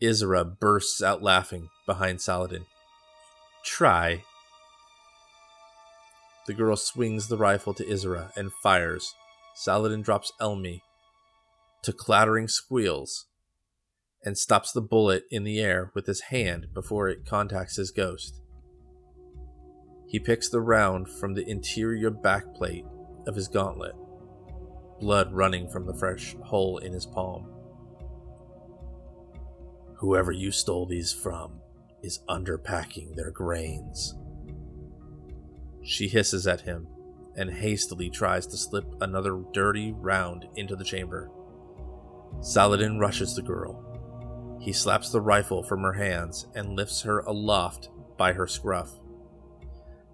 [0.00, 2.66] Isra bursts out laughing behind Saladin.
[3.64, 4.22] Try.
[6.46, 9.12] The girl swings the rifle to Isra and fires.
[9.56, 10.82] Saladin drops Elmi
[11.82, 13.26] to clattering squeals
[14.24, 18.41] and stops the bullet in the air with his hand before it contacts his ghost.
[20.12, 22.84] He picks the round from the interior backplate
[23.26, 23.94] of his gauntlet,
[25.00, 27.50] blood running from the fresh hole in his palm.
[29.94, 31.62] Whoever you stole these from
[32.02, 34.14] is underpacking their grains.
[35.82, 36.88] She hisses at him
[37.34, 41.30] and hastily tries to slip another dirty round into the chamber.
[42.42, 44.58] Saladin rushes the girl.
[44.60, 49.01] He slaps the rifle from her hands and lifts her aloft by her scruff.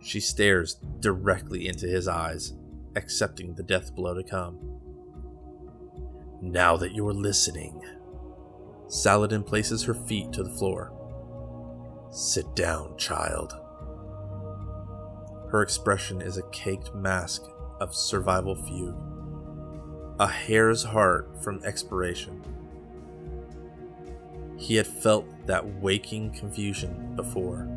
[0.00, 2.54] She stares directly into his eyes,
[2.96, 4.58] accepting the death blow to come.
[6.40, 7.82] Now that you're listening,
[8.88, 10.92] Saladin places her feet to the floor.
[12.10, 13.54] Sit down, child.
[15.50, 17.42] Her expression is a caked mask
[17.80, 18.96] of survival fugue,
[20.20, 22.42] a hare's heart from expiration.
[24.58, 27.68] He had felt that waking confusion before,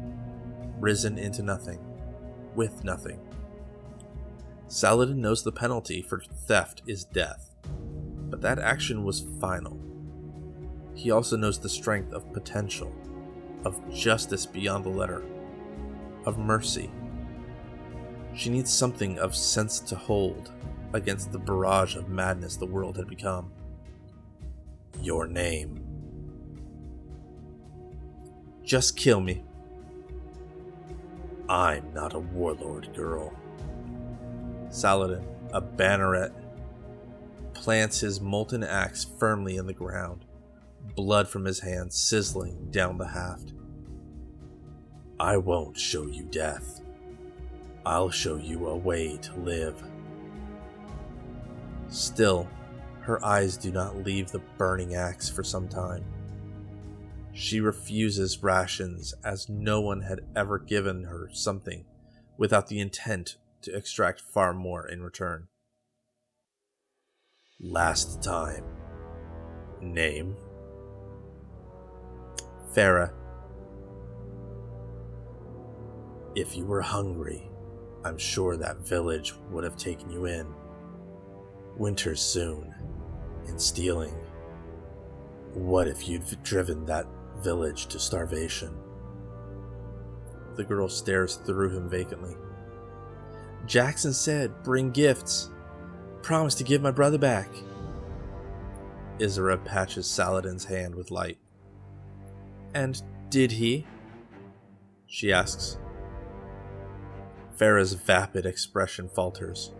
[0.80, 1.80] risen into nothing,
[2.56, 3.20] with nothing.
[4.68, 7.56] Saladin knows the penalty for theft is death,
[8.30, 9.78] but that action was final.
[10.94, 12.94] He also knows the strength of potential,
[13.66, 15.24] of justice beyond the letter,
[16.26, 16.90] of mercy.
[18.34, 20.52] She needs something of sense to hold
[20.94, 23.52] against the barrage of madness the world had become.
[25.02, 25.84] Your name.
[28.64, 29.44] Just kill me.
[31.52, 33.34] I'm not a warlord, girl.
[34.70, 36.32] Saladin, a banneret,
[37.54, 40.24] plants his molten axe firmly in the ground,
[40.96, 43.52] blood from his hand sizzling down the haft.
[45.20, 46.80] I won't show you death.
[47.86, 49.84] I'll show you a way to live.
[51.90, 52.48] Still,
[53.02, 56.06] her eyes do not leave the burning axe for some time.
[57.34, 61.86] She refuses rations as no one had ever given her something
[62.38, 65.48] without the intent to extract far more in return.
[67.60, 68.64] Last time.
[69.82, 70.36] Name?
[72.74, 73.14] Farah.
[76.36, 77.50] If you were hungry,
[78.04, 80.48] I'm sure that village would have taken you in.
[81.78, 82.74] Winter soon,
[83.48, 84.16] and stealing.
[85.54, 87.06] What if you'd driven that
[87.42, 88.76] village to starvation?
[90.56, 92.36] The girl stares through him vacantly.
[93.66, 95.50] Jackson said, Bring gifts.
[96.22, 97.50] Promise to give my brother back.
[99.20, 101.38] Isra patches Saladin's hand with light.
[102.74, 103.86] And did he?
[105.08, 105.78] She asks.
[107.58, 109.72] Farah's vapid expression falters.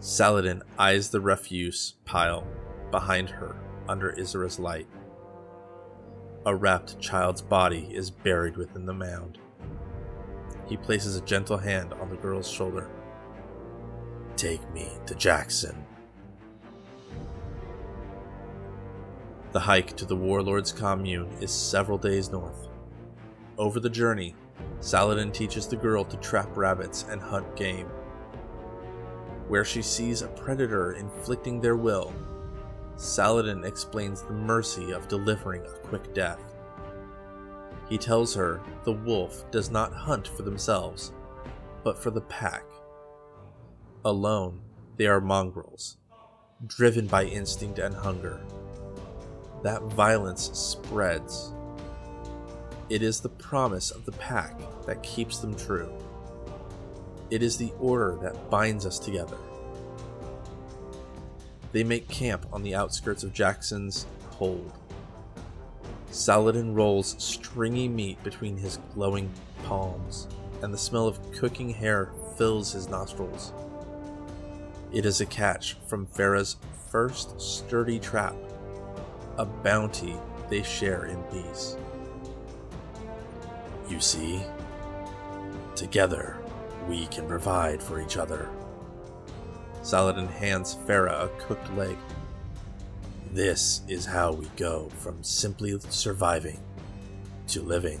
[0.00, 2.46] Saladin eyes the refuse pile
[2.90, 3.56] behind her
[3.88, 4.86] under Isra's light.
[6.46, 9.38] A wrapped child's body is buried within the mound.
[10.66, 12.90] He places a gentle hand on the girl's shoulder.
[14.36, 15.86] Take me to Jackson.
[19.52, 22.68] The hike to the warlord's commune is several days north.
[23.56, 24.34] Over the journey,
[24.80, 27.86] Saladin teaches the girl to trap rabbits and hunt game.
[29.48, 32.12] Where she sees a predator inflicting their will,
[32.96, 36.40] Saladin explains the mercy of delivering a quick death.
[37.88, 41.12] He tells her the wolf does not hunt for themselves,
[41.82, 42.64] but for the pack.
[44.04, 44.60] Alone,
[44.96, 45.96] they are mongrels,
[46.66, 48.40] driven by instinct and hunger.
[49.62, 51.52] That violence spreads.
[52.90, 55.92] It is the promise of the pack that keeps them true.
[57.30, 59.38] It is the order that binds us together.
[61.74, 64.70] They make camp on the outskirts of Jackson's hold.
[66.12, 69.28] Saladin rolls stringy meat between his glowing
[69.64, 70.28] palms,
[70.62, 73.52] and the smell of cooking hair fills his nostrils.
[74.92, 76.54] It is a catch from Farah's
[76.92, 78.36] first sturdy trap,
[79.36, 80.14] a bounty
[80.48, 81.76] they share in peace.
[83.88, 84.40] You see,
[85.74, 86.36] together
[86.88, 88.48] we can provide for each other.
[89.84, 91.98] Saladin hands Farah a cooked leg.
[93.32, 96.58] This is how we go from simply surviving
[97.48, 98.00] to living.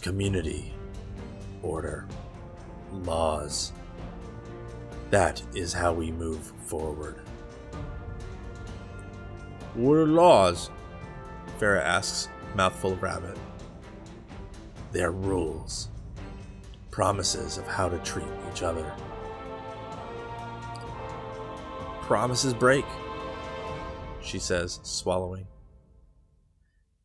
[0.00, 0.72] Community,
[1.62, 2.08] order,
[2.90, 3.72] laws.
[5.10, 7.20] That is how we move forward.
[9.74, 10.70] What are laws?
[11.58, 13.36] Farah asks, mouthful of rabbit.
[14.92, 15.90] They're rules,
[16.90, 18.90] promises of how to treat each other.
[22.08, 22.86] Promises break,
[24.22, 25.46] she says, swallowing.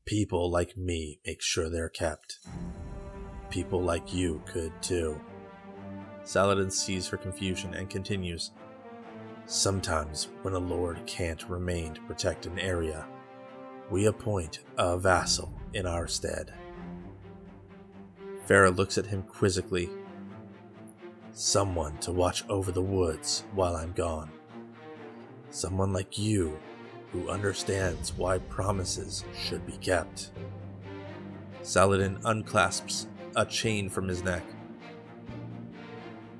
[0.05, 2.39] People like me make sure they're kept.
[3.49, 5.19] People like you could too.
[6.23, 8.51] Saladin sees her confusion and continues.
[9.45, 13.05] Sometimes, when a lord can't remain to protect an area,
[13.91, 16.53] we appoint a vassal in our stead.
[18.47, 19.89] Farah looks at him quizzically.
[21.33, 24.31] Someone to watch over the woods while I'm gone.
[25.53, 26.57] Someone like you
[27.11, 30.31] who understands why promises should be kept.
[31.61, 34.41] Saladin unclasps a chain from his neck.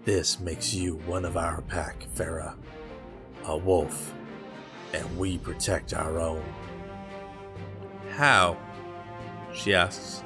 [0.03, 2.55] This makes you one of our pack, Farah.
[3.45, 4.15] A wolf,
[4.95, 6.43] and we protect our own.
[8.13, 8.57] How?
[9.53, 10.23] She asks,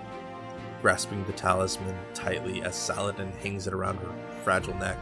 [0.81, 4.15] grasping the talisman tightly as Saladin hangs it around her
[4.45, 4.97] fragile neck.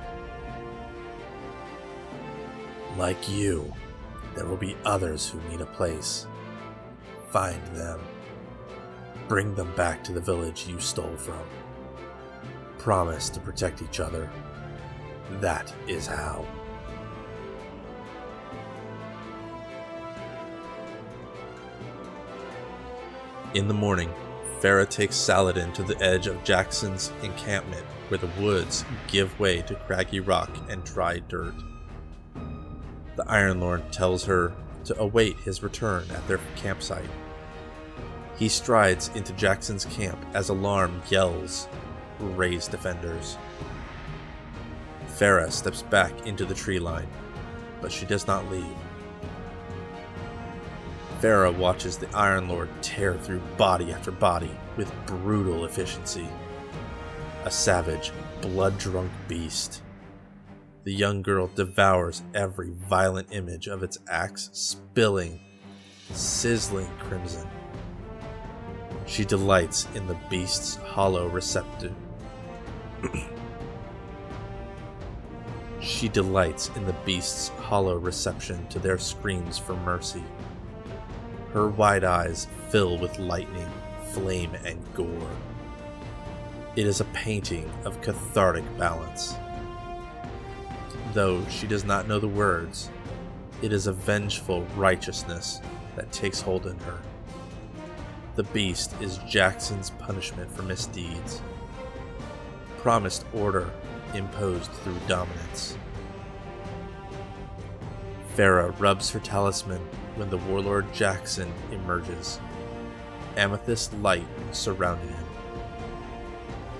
[2.97, 3.73] Like you,
[4.35, 6.27] there will be others who need a place.
[7.29, 7.99] Find them.
[9.27, 11.43] Bring them back to the village you stole from.
[12.77, 14.29] Promise to protect each other.
[15.41, 16.45] That is how.
[23.55, 24.13] In the morning,
[24.61, 29.75] Farah takes Saladin to the edge of Jackson's encampment where the woods give way to
[29.75, 31.55] craggy rock and dry dirt.
[33.15, 34.53] The Iron Lord tells her
[34.85, 37.09] to await his return at their campsite.
[38.37, 41.67] He strides into Jackson's camp as alarm yells
[42.19, 43.37] raise defenders.
[45.07, 47.07] Farah steps back into the tree line,
[47.81, 48.65] but she does not leave.
[51.21, 56.27] Farah watches the Iron Lord tear through body after body with brutal efficiency.
[57.45, 58.11] A savage,
[58.41, 59.81] blood drunk beast.
[60.85, 65.39] The young girl devours every violent image of its axe spilling,
[66.11, 67.47] sizzling crimson.
[69.07, 71.95] She delights in the beast's hollow receptive.
[75.81, 80.23] she delights in the beast's hollow reception to their screams for mercy.
[81.51, 83.71] Her wide eyes fill with lightning,
[84.11, 85.31] flame, and gore.
[86.75, 89.33] It is a painting of cathartic balance.
[91.15, 92.89] Though she does not know the words,
[93.61, 95.61] it is a vengeful righteousness
[95.95, 96.99] that takes hold in her.
[98.35, 101.41] The beast is Jackson's punishment for misdeeds.
[102.79, 103.71] Promised order
[104.13, 105.77] imposed through dominance.
[108.35, 112.41] Farah rubs her talisman when the warlord Jackson emerges.
[113.37, 115.24] Amethyst light surrounding him.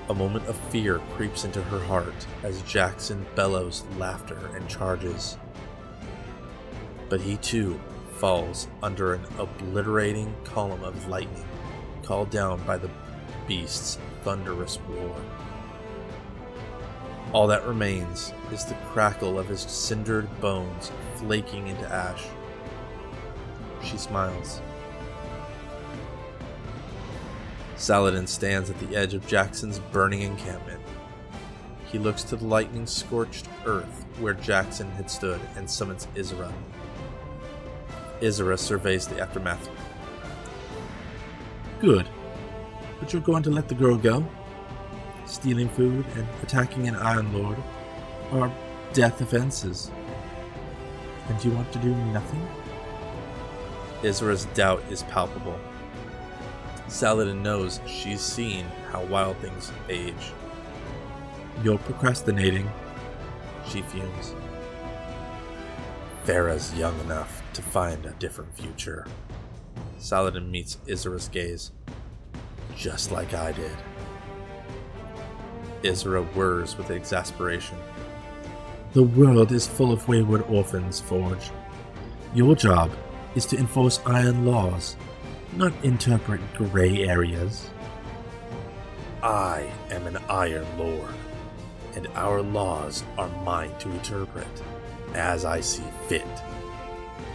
[0.08, 5.38] A moment of fear creeps into her heart as Jackson bellows laughter and charges.
[7.10, 7.80] But he too
[8.18, 11.46] falls under an obliterating column of lightning
[12.04, 12.90] called down by the
[13.48, 15.16] beast's thunderous roar.
[17.34, 22.24] All that remains is the crackle of his cindered bones flaking into ash.
[23.84, 24.62] She smiles.
[27.86, 30.82] Saladin stands at the edge of Jackson's burning encampment.
[31.86, 36.52] He looks to the lightning scorched earth where Jackson had stood and summons Isra.
[38.22, 39.70] Isra surveys the aftermath.
[41.80, 42.10] Good.
[43.00, 44.28] But you're going to let the girl go?
[45.28, 47.58] Stealing food and attacking an Iron Lord
[48.32, 48.52] are
[48.94, 49.92] death offenses.
[51.30, 52.48] And you want to do nothing?
[54.02, 55.60] Isra's doubt is palpable.
[56.88, 60.32] Saladin knows she's seen how wild things age.
[61.64, 62.70] You're procrastinating.
[63.68, 64.36] She fumes.
[66.26, 69.06] Farah's young enough to find a different future.
[70.00, 71.72] Saladin meets Isra's gaze.
[72.76, 73.78] Just like I did.
[75.84, 77.78] Isra whirs with exasperation.
[78.94, 81.52] The world is full of wayward orphans, Forge.
[82.34, 82.92] Your job
[83.36, 84.96] is to enforce iron laws,
[85.56, 87.70] not interpret gray areas.
[89.24, 91.14] I am an Iron Lord,
[91.96, 94.48] and our laws are mine to interpret
[95.14, 96.28] as I see fit.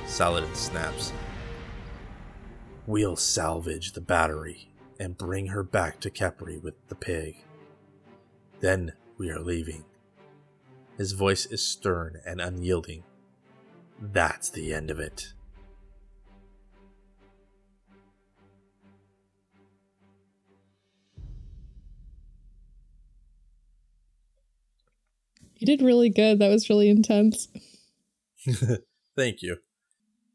[0.06, 1.12] Saladin snaps.
[2.86, 4.68] We'll salvage the battery
[4.98, 7.36] and bring her back to Kepri with the pig.
[8.60, 9.84] Then we are leaving.
[10.98, 13.04] His voice is stern and unyielding.
[13.98, 15.32] That's the end of it.
[25.60, 26.38] You did really good.
[26.38, 27.48] That was really intense.
[29.16, 29.58] Thank you.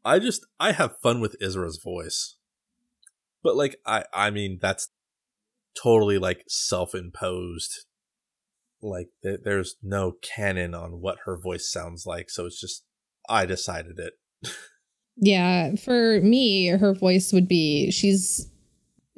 [0.04, 2.36] I just I have fun with Isra's voice.
[3.42, 4.88] But like I I mean that's
[5.82, 7.86] totally like self-imposed.
[8.80, 12.84] Like there, there's no canon on what her voice sounds like, so it's just
[13.28, 14.14] I decided it.
[15.16, 18.48] Yeah, for me, her voice would be she's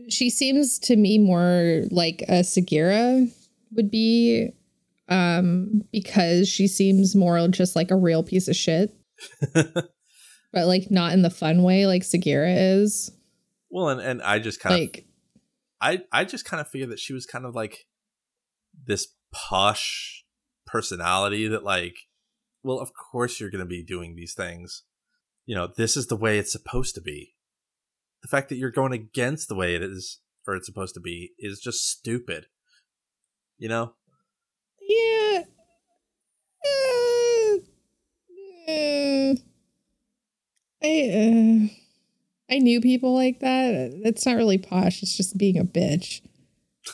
[0.09, 3.31] she seems to me more like a Sagira
[3.73, 4.53] would be
[5.09, 8.95] um because she seems more just like a real piece of shit,
[9.55, 9.87] but
[10.53, 13.11] like not in the fun way like Sagira is.
[13.71, 15.07] well, and and I just kind of Like
[15.81, 17.87] I I just kind of figured that she was kind of like
[18.87, 20.25] this posh
[20.67, 21.97] personality that like
[22.63, 24.85] well of course you're going to be doing these things.
[25.47, 27.35] You know this is the way it's supposed to be.
[28.23, 31.33] The fact that you're going against the way it is or it's supposed to be
[31.39, 32.47] is just stupid.
[33.57, 33.95] You know
[34.89, 35.43] yeah.
[36.65, 37.59] Uh, uh,
[38.69, 39.35] I
[40.83, 41.69] uh,
[42.51, 43.93] I knew people like that.
[44.05, 45.03] It's not really posh.
[45.03, 46.21] It's just being a bitch.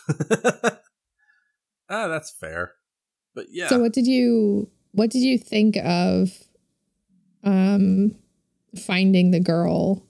[1.89, 2.72] ah that's fair
[3.35, 6.33] but yeah So what did you what did you think of
[7.45, 8.16] um
[8.87, 10.05] finding the girl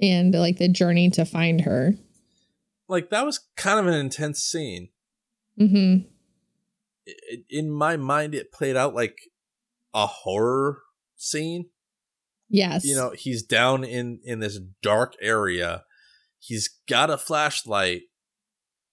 [0.00, 1.94] and like the journey to find her?
[2.88, 4.88] like that was kind of an intense scene
[5.60, 6.06] Mm-hmm.
[7.50, 9.18] In my mind it played out like
[9.96, 10.82] a horror
[11.16, 11.66] scene
[12.48, 12.84] Yes.
[12.84, 15.82] you know he's down in in this dark area
[16.38, 18.02] he's got a flashlight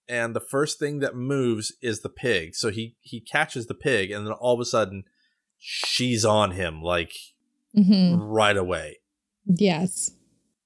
[0.08, 4.10] and the first thing that moves is the pig so he he catches the pig
[4.10, 5.04] and then all of a sudden
[5.60, 7.12] she's on him like
[7.78, 8.20] mm-hmm.
[8.20, 8.98] right away
[9.46, 10.12] Yes.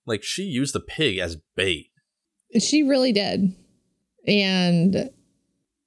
[0.05, 1.87] like she used the pig as bait
[2.59, 3.53] She really did.
[4.27, 5.09] And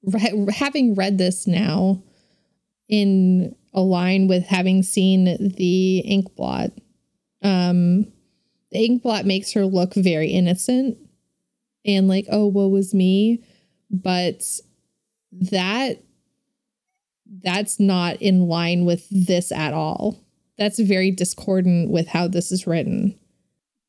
[0.02, 2.02] re- having read this now
[2.88, 5.24] in a line with having seen
[5.56, 6.70] the ink blot,
[7.42, 8.04] um,
[8.72, 10.98] the ink blot makes her look very innocent.
[11.84, 13.42] and like, oh, woe was me.
[13.90, 14.42] But
[15.32, 16.02] that
[17.42, 20.18] that's not in line with this at all.
[20.58, 23.18] That's very discordant with how this is written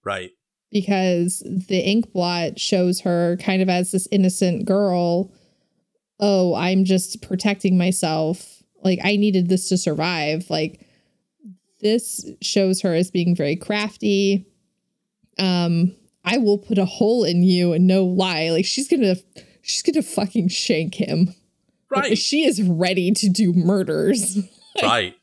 [0.06, 0.32] Right.
[0.72, 5.32] because the ink blot shows her kind of as this innocent girl.
[6.20, 8.61] Oh, I'm just protecting myself.
[8.84, 10.50] Like I needed this to survive.
[10.50, 10.86] Like
[11.82, 14.46] this shows her as being very crafty.
[15.40, 18.50] Um, I will put a hole in you and no lie.
[18.50, 19.16] Like she's gonna
[19.62, 21.34] she's gonna fucking shank him.
[21.94, 22.18] Like, Right.
[22.18, 24.38] she is ready to do murders.
[24.82, 25.16] right.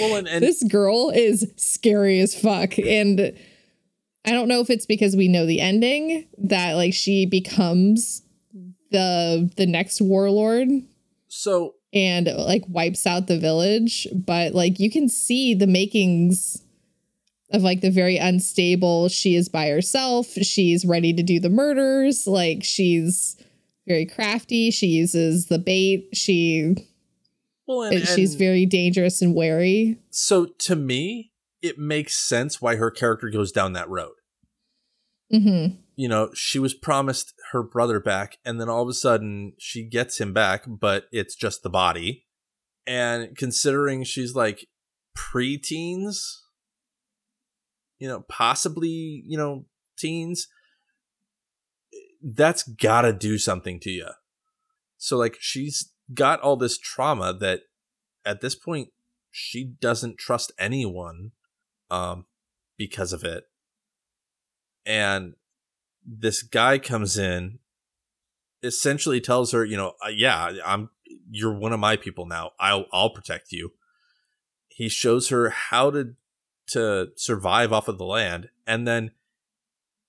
[0.00, 3.32] Well, and, and this girl is scary as fuck and
[4.26, 8.20] i don't know if it's because we know the ending that like she becomes
[8.90, 10.68] the the next warlord
[11.28, 16.62] so and like wipes out the village but like you can see the makings
[17.50, 22.26] of like the very unstable she is by herself she's ready to do the murders
[22.26, 23.36] like she's
[23.86, 26.74] very crafty she uses the bait she
[27.66, 31.32] well, and, she's and very dangerous and wary so to me,
[31.62, 34.14] it makes sense why her character goes down that road.
[35.32, 39.54] mm-hmm you know, she was promised her brother back, and then all of a sudden
[39.58, 42.26] she gets him back, but it's just the body.
[42.86, 44.66] And considering she's like
[45.16, 46.18] preteens,
[47.98, 49.66] you know, possibly, you know,
[49.98, 50.48] teens,
[52.22, 54.08] that's gotta do something to you.
[54.96, 57.62] So, like, she's got all this trauma that
[58.24, 58.88] at this point
[59.30, 61.32] she doesn't trust anyone
[61.90, 62.26] um,
[62.76, 63.44] because of it.
[64.84, 65.34] And
[66.10, 67.58] this guy comes in
[68.62, 70.88] essentially tells her you know uh, yeah i'm
[71.30, 72.52] you're one of my people now.
[72.58, 73.72] I'll i'll protect you.
[74.68, 76.14] He shows her how to
[76.68, 79.12] to survive off of the land and then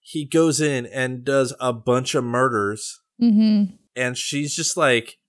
[0.01, 2.99] he goes in and does a bunch of murders.
[3.21, 3.75] Mm-hmm.
[3.95, 5.19] And she's just like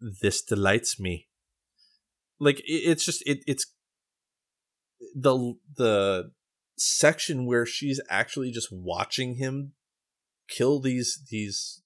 [0.00, 1.28] this delights me.
[2.40, 3.66] Like it, it's just it, it's
[5.14, 6.32] the the
[6.76, 9.72] section where she's actually just watching him
[10.48, 11.82] kill these these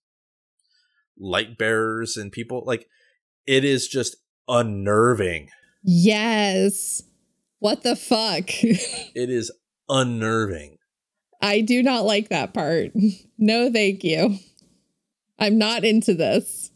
[1.19, 2.87] light bearers and people like
[3.47, 4.17] it is just
[4.49, 5.49] unnerving
[5.89, 7.03] Yes.
[7.61, 8.49] What the fuck?
[8.63, 9.53] it is
[9.89, 10.79] unnerving
[11.41, 12.93] I do not like that part.
[13.39, 14.39] No, thank you.
[15.39, 16.71] I'm not into this.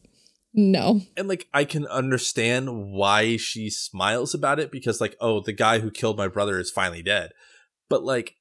[0.53, 1.01] No.
[1.17, 5.79] and like i can understand why she smiles about it because like oh the guy
[5.79, 7.31] who killed my brother is finally dead
[7.91, 8.37] but like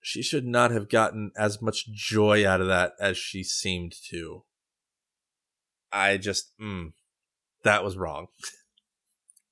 [0.00, 4.42] she should not have gotten as much joy out of that as she seemed to.
[5.92, 6.92] I just mm,
[7.62, 8.26] that was wrong.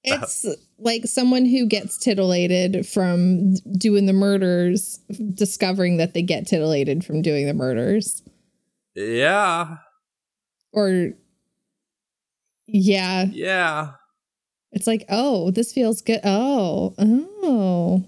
[0.02, 0.46] It's
[0.78, 4.98] like someone who gets titillated from doing the murders,
[5.34, 8.22] discovering that they get titillated from doing the murders.
[8.94, 9.76] yeah.
[10.72, 11.10] Or,
[12.66, 13.90] yeah, yeah.
[14.72, 16.20] It's like, oh, this feels good.
[16.24, 18.06] Oh, oh,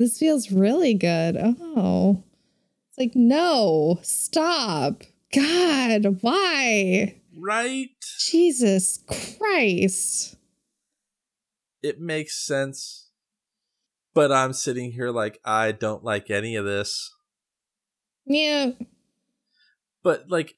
[0.00, 1.36] this feels really good.
[1.38, 2.24] Oh,
[2.88, 5.04] it's like, no, stop.
[5.32, 7.16] God, why?
[7.38, 8.98] right Jesus
[9.38, 10.36] Christ.
[11.82, 13.08] it makes sense
[14.12, 17.14] but i'm sitting here like i don't like any of this
[18.26, 18.72] Yeah.
[20.02, 20.56] but like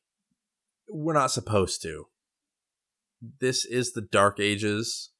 [0.89, 2.07] we're not supposed to
[3.39, 5.11] this is the dark ages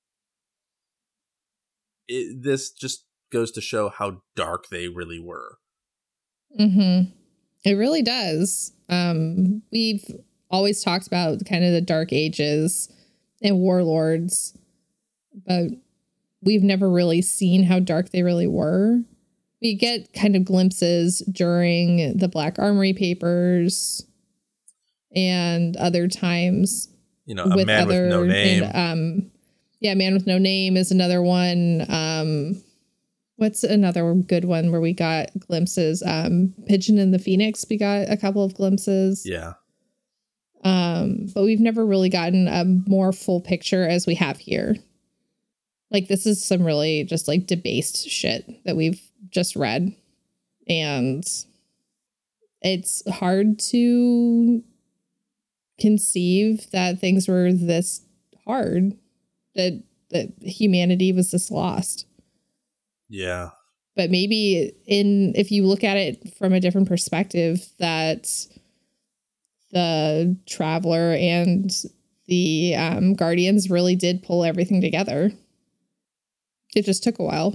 [2.09, 5.59] it, this just goes to show how dark they really were
[6.59, 7.11] Mm-hmm.
[7.65, 8.73] It really does.
[8.89, 10.05] Um, we've
[10.51, 12.93] always talked about kind of the dark ages
[13.43, 14.57] and warlords,
[15.47, 15.69] but
[16.43, 19.01] we've never really seen how dark they really were.
[19.61, 24.05] We get kind of glimpses during the Black Armory papers
[25.15, 26.89] and other times
[27.27, 29.31] you know a man with no name and, um
[29.79, 32.63] yeah man with no name is another one um
[33.43, 36.01] what's another good one where we got glimpses?
[36.07, 39.27] Um pigeon and the phoenix we got a couple of glimpses.
[39.27, 39.55] Yeah.
[40.63, 44.77] Um but we've never really gotten a more full picture as we have here.
[45.91, 49.93] Like this is some really just like debased shit that we've just read.
[50.69, 51.25] And
[52.61, 54.63] it's hard to
[55.81, 58.03] conceive that things were this
[58.47, 58.97] hard
[59.57, 62.07] that that humanity was this lost
[63.15, 63.51] yeah
[63.95, 68.27] but maybe in if you look at it from a different perspective that
[69.71, 71.71] the traveler and
[72.27, 75.31] the um, guardians really did pull everything together
[76.75, 77.55] it just took a while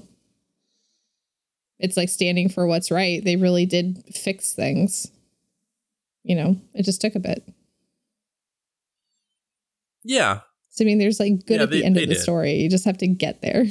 [1.80, 5.08] it's like standing for what's right they really did fix things
[6.24, 7.42] You know, it just took a bit.
[10.04, 12.16] Yeah, So I mean, there's like good Yeah, at the they- end they of the
[12.16, 12.22] did.
[12.22, 12.54] story.
[12.56, 13.66] You just have to get there.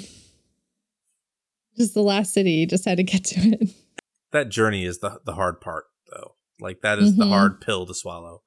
[1.77, 3.71] Just the last city, you just had to get to it.
[4.33, 6.35] that journey is the the hard part, though.
[6.61, 7.29] Like that is the Mhm.
[7.31, 8.43] hard pill to swallow.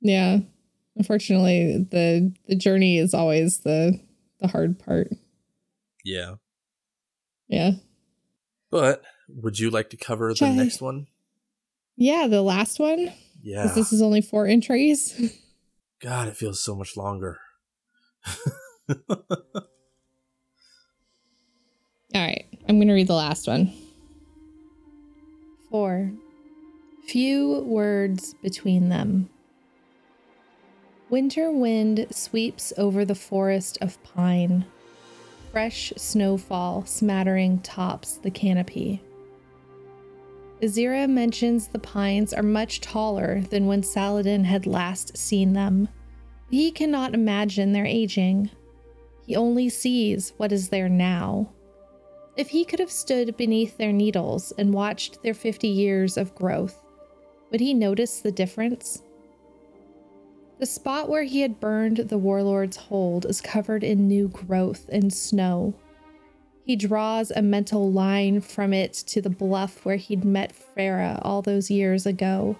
[0.00, 0.40] Yeah.
[0.96, 4.00] Unfortunately, the the journey is always the
[4.40, 5.08] the hard part.
[6.04, 6.36] Yeah,
[7.48, 7.72] Yeah.
[8.70, 11.06] but would you like to cover the next one?
[11.96, 13.12] Yeah, the last one.
[13.42, 13.70] Yeah.
[13.74, 15.14] This is only four entries.
[16.00, 17.38] God, it feels so much longer.
[22.14, 22.46] All right.
[22.68, 23.72] I'm going to read the last one.
[25.70, 26.12] 4.
[27.06, 29.28] Few words between them.
[31.08, 34.64] Winter wind sweeps over the forest of pine.
[35.50, 39.02] Fresh snowfall smattering tops the canopy.
[40.62, 45.88] Azira mentions the pines are much taller than when Saladin had last seen them.
[46.50, 48.50] He cannot imagine their aging.
[49.26, 51.50] He only sees what is there now.
[52.36, 56.80] If he could have stood beneath their needles and watched their 50 years of growth,
[57.50, 59.02] would he notice the difference?
[60.58, 65.12] The spot where he had burned the warlord's hold is covered in new growth and
[65.12, 65.74] snow.
[66.64, 71.42] He draws a mental line from it to the bluff where he'd met Farah all
[71.42, 72.56] those years ago,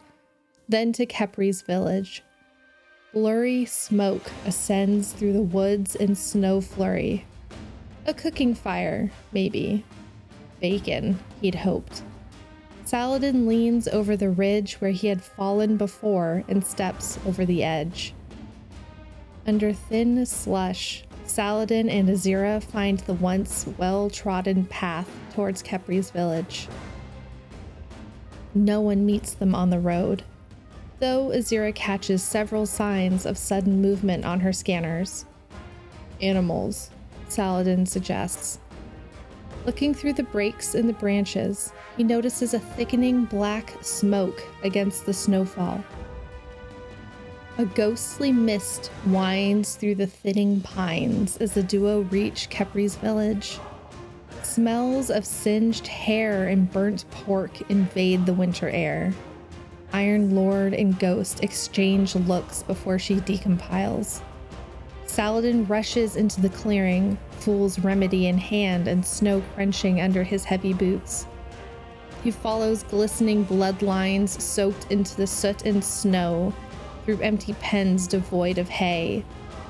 [0.69, 2.23] then to Kepri's village.
[3.13, 7.27] Blurry smoke ascends through the woods in snow flurry.
[8.11, 9.85] A cooking fire, maybe.
[10.59, 12.03] Bacon, he'd hoped.
[12.85, 18.13] Saladin leans over the ridge where he had fallen before and steps over the edge.
[19.47, 26.67] Under thin slush, Saladin and Azira find the once well trodden path towards Kepri's village.
[28.55, 30.25] No one meets them on the road,
[30.99, 35.27] though Azira catches several signs of sudden movement on her scanners.
[36.21, 36.91] Animals,
[37.33, 38.59] Saladin suggests.
[39.67, 45.13] Looking through the breaks in the branches, he notices a thickening black smoke against the
[45.13, 45.85] snowfall.
[47.59, 53.59] A ghostly mist winds through the thinning pines as the duo reach Kepri's village.
[54.43, 59.13] Smells of singed hair and burnt pork invade the winter air.
[59.93, 64.23] Iron Lord and Ghost exchange looks before she decompiles.
[65.21, 70.73] Saladin rushes into the clearing, fool's remedy in hand and snow crunching under his heavy
[70.73, 71.27] boots.
[72.25, 76.55] He follows glistening bloodlines soaked into the soot and snow,
[77.05, 79.23] through empty pens devoid of hay,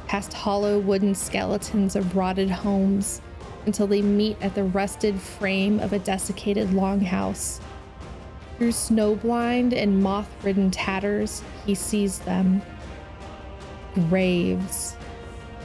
[0.06, 3.20] past hollow wooden skeletons of rotted homes,
[3.66, 7.60] until they meet at the rusted frame of a desiccated longhouse.
[8.56, 12.62] Through snowblind and moth ridden tatters, he sees them.
[14.08, 14.94] Graves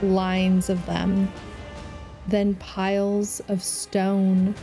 [0.02, 1.32] lines of them,
[2.28, 4.56] then piles of stone.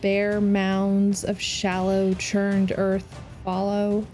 [0.00, 4.06] Bare mounds of shallow, churned earth follow.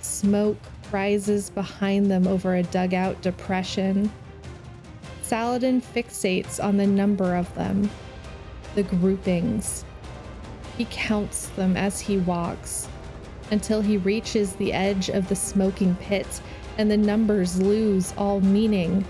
[0.00, 0.58] Smoke
[0.90, 4.10] rises behind them over a dugout depression.
[5.22, 7.88] Saladin fixates on the number of them,
[8.74, 9.84] the groupings.
[10.76, 12.88] He counts them as he walks
[13.50, 16.40] until he reaches the edge of the smoking pit
[16.78, 19.04] and the numbers lose all meaning.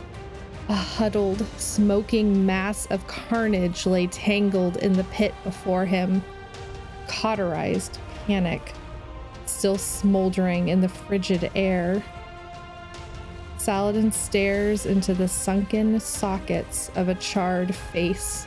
[0.68, 6.22] A huddled, smoking mass of carnage lay tangled in the pit before him.
[7.08, 8.72] Cauterized panic,
[9.46, 12.02] still smoldering in the frigid air.
[13.58, 18.46] Saladin stares into the sunken sockets of a charred face.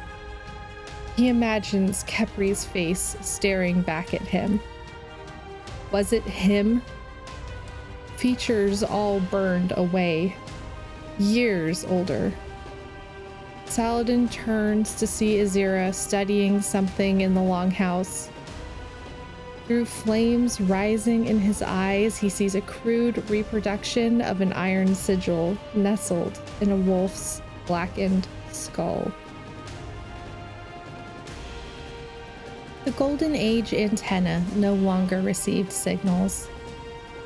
[1.15, 4.59] He imagines Kepri's face staring back at him.
[5.91, 6.81] Was it him?
[8.17, 10.35] Features all burned away,
[11.19, 12.31] years older.
[13.65, 18.29] Saladin turns to see Azira studying something in the longhouse.
[19.67, 25.57] Through flames rising in his eyes, he sees a crude reproduction of an iron sigil
[25.73, 29.11] nestled in a wolf's blackened skull.
[32.85, 36.47] The Golden Age antenna no longer received signals.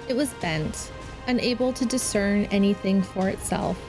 [0.10, 0.92] It was bent,
[1.28, 3.80] unable to discern anything for itself,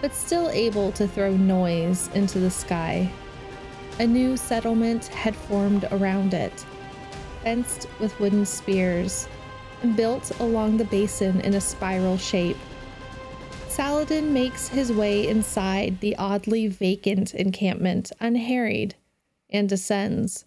[0.00, 3.12] but still able to throw noise into the sky.
[3.98, 6.64] A new settlement had formed around it,
[7.44, 9.28] fenced with wooden spears,
[9.82, 12.56] and built along the basin in a spiral shape.
[13.68, 18.94] Saladin makes his way inside the oddly vacant encampment unharried
[19.50, 20.46] and descends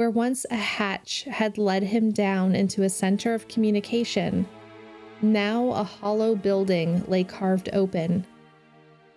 [0.00, 4.48] Where once a hatch had led him down into a center of communication,
[5.20, 8.24] now a hollow building lay carved open.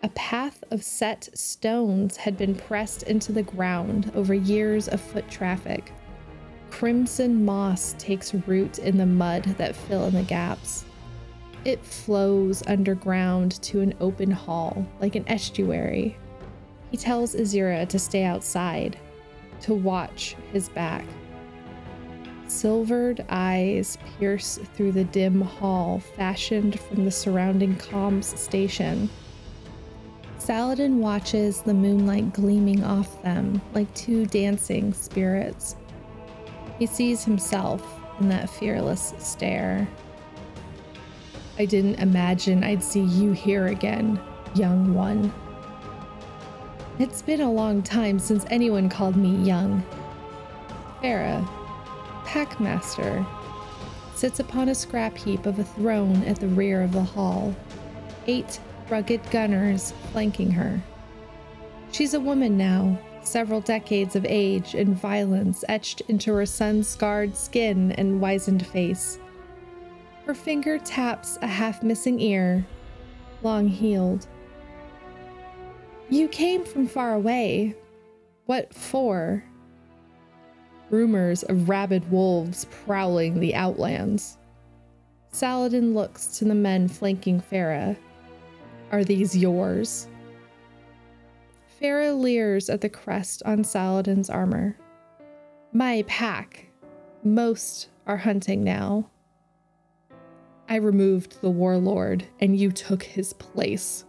[0.03, 5.25] A path of set stones had been pressed into the ground over years of foot
[5.31, 5.93] traffic.
[6.69, 10.84] Crimson moss takes root in the mud that fill in the gaps.
[11.63, 16.17] It flows underground to an open hall like an estuary.
[16.91, 18.97] He tells Azira to stay outside,
[19.64, 21.05] to watch his back.
[22.47, 29.09] Silvered eyes pierce through the dim hall fashioned from the surrounding comms station.
[30.38, 35.78] Saladin watches the moonlight gleaming off them like two dancing spirits.
[36.78, 39.88] He sees himself in that fearless stare.
[41.57, 44.20] I didn't imagine I'd see you here again,
[44.53, 45.34] young one.
[47.00, 49.84] It's been a long time since anyone called me young.
[51.02, 51.44] Farah,
[52.24, 53.26] Packmaster,
[54.14, 57.56] sits upon a scrap heap of a throne at the rear of the hall,
[58.28, 60.80] eight rugged gunners flanking her.
[61.91, 67.36] She's a woman now, several decades of age and violence etched into her sun scarred
[67.36, 69.18] skin and wizened face.
[70.26, 72.68] Her finger taps a half missing ear,
[73.41, 74.28] long healed.
[76.14, 77.74] You came from far away.
[78.45, 79.43] What for?
[80.91, 84.38] Rumors of rabid wolves prowling the outlands.
[85.32, 87.97] Saladin looks to the men flanking Farah.
[88.91, 90.07] Are these yours?
[91.82, 94.78] Farah leers at the crest on Saladin's armor.
[95.72, 96.68] My pack.
[97.24, 99.09] Most are hunting now.
[100.70, 104.05] I removed the warlord, and you took his place.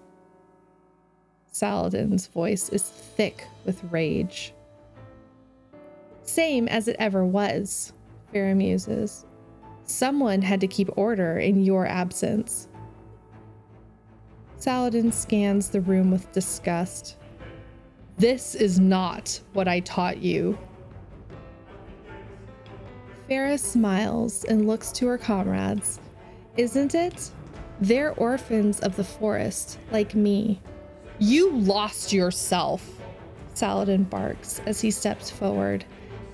[1.54, 4.52] Saladin's voice is thick with rage.
[6.24, 7.92] Same as it ever was,
[8.32, 9.24] Farah muses.
[9.84, 12.66] Someone had to keep order in your absence.
[14.56, 17.18] Saladin scans the room with disgust.
[18.18, 20.58] This is not what I taught you.
[23.30, 26.00] Farah smiles and looks to her comrades.
[26.56, 27.30] Isn't it?
[27.80, 30.60] They're orphans of the forest, like me.
[31.18, 33.00] You lost yourself,
[33.54, 35.84] Saladin barks as he steps forward,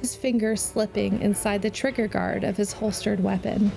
[0.01, 3.73] his finger slipping inside the trigger guard of his holstered weapon.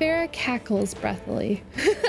[0.00, 1.62] Farah cackles breathily.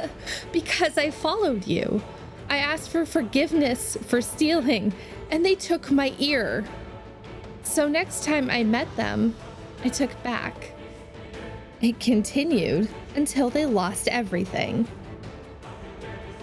[0.52, 2.02] because I followed you.
[2.50, 4.94] I asked for forgiveness for stealing,
[5.30, 6.64] and they took my ear.
[7.64, 9.36] So next time I met them,
[9.84, 10.72] I took back.
[11.82, 14.88] It continued until they lost everything.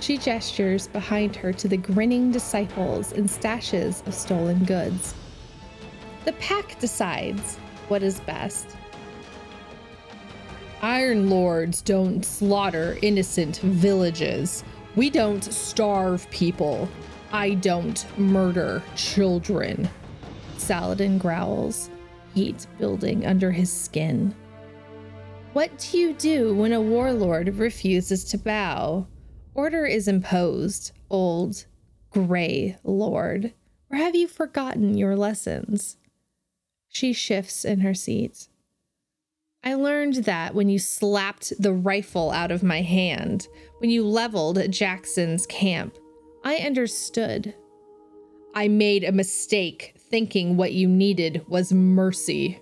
[0.05, 5.15] She gestures behind her to the grinning disciples and stashes of stolen goods.
[6.27, 7.57] The pack decides
[7.89, 8.77] what is best.
[10.83, 14.63] Iron Lords don't slaughter innocent villages.
[14.95, 16.87] We don't starve people.
[17.33, 19.89] I don't murder children.
[20.59, 21.89] Saladin growls,
[22.35, 24.35] heat building under his skin.
[25.55, 29.07] What do you do when a warlord refuses to bow?
[29.55, 31.67] Order is imposed, old,
[32.11, 33.53] gray lord.
[33.91, 35.97] Or have you forgotten your lessons?
[36.89, 38.49] She shifts in her seat.
[39.63, 43.49] I learned that when you slapped the rifle out of my hand,
[43.79, 45.97] when you leveled Jackson's camp.
[46.45, 47.55] I understood.
[48.55, 52.61] I made a mistake thinking what you needed was mercy.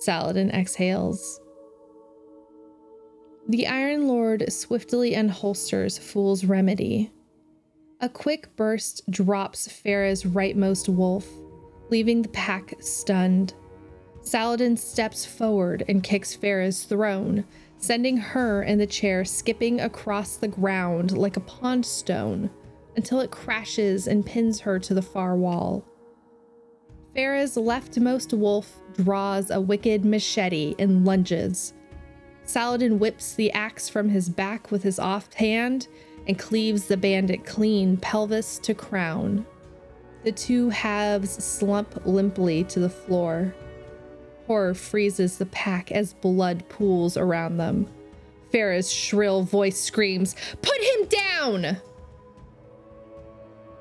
[0.00, 1.40] Saladin exhales.
[3.52, 7.10] The Iron Lord swiftly unholsters Fool's Remedy.
[8.00, 11.28] A quick burst drops Farah's rightmost wolf,
[11.90, 13.52] leaving the pack stunned.
[14.22, 17.44] Saladin steps forward and kicks Farah's throne,
[17.76, 22.48] sending her and the chair skipping across the ground like a pond stone
[22.96, 25.84] until it crashes and pins her to the far wall.
[27.14, 31.74] Farah's leftmost wolf draws a wicked machete and lunges.
[32.52, 35.88] Saladin whips the axe from his back with his off hand
[36.28, 39.46] and cleaves the bandit clean, pelvis to crown.
[40.22, 43.54] The two halves slump limply to the floor.
[44.46, 47.86] Horror freezes the pack as blood pools around them.
[48.52, 51.78] Farah's shrill voice screams, Put him down!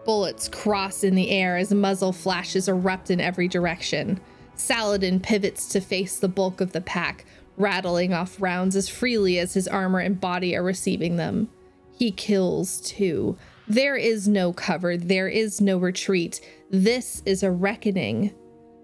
[0.06, 4.22] Bullets cross in the air as muzzle flashes erupt in every direction.
[4.56, 7.26] Saladin pivots to face the bulk of the pack,
[7.62, 11.49] rattling off rounds as freely as his armor and body are receiving them.
[11.97, 13.38] He kills too.
[13.68, 16.41] There is no cover, there is no retreat.
[16.70, 18.34] This is a reckoning.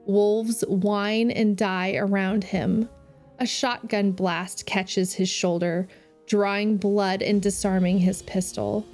[0.06, 2.88] Wolves whine and die around him.
[3.40, 5.88] A shotgun blast catches his shoulder,
[6.28, 8.86] drawing blood and disarming his pistol.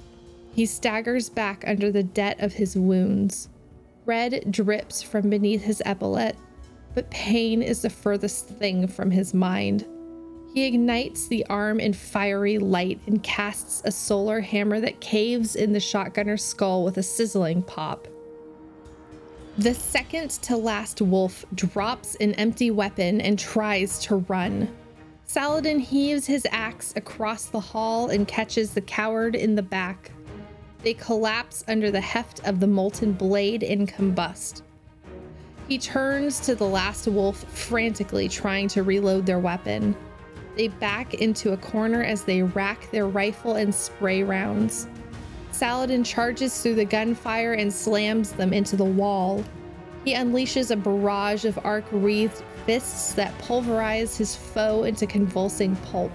[0.54, 3.48] He staggers back under the debt of his wounds.
[4.06, 6.36] Red drips from beneath his epaulette,
[6.94, 9.86] but pain is the furthest thing from his mind.
[10.54, 15.72] He ignites the arm in fiery light and casts a solar hammer that caves in
[15.72, 18.06] the shotgunner's skull with a sizzling pop.
[19.58, 24.68] The second to last wolf drops an empty weapon and tries to run.
[25.24, 30.10] Saladin heaves his axe across the hall and catches the coward in the back.
[30.82, 34.62] They collapse under the heft of the molten blade and combust.
[35.68, 39.96] He turns to the last wolf, frantically trying to reload their weapon.
[40.56, 44.86] They back into a corner as they rack their rifle and spray rounds.
[45.52, 49.42] Saladin charges through the gunfire and slams them into the wall.
[50.04, 56.12] He unleashes a barrage of arc wreathed fists that pulverize his foe into convulsing pulp.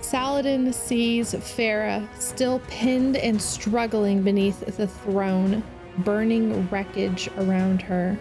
[0.00, 5.64] Saladin sees Farah still pinned and struggling beneath the throne,
[5.98, 8.18] burning wreckage around her.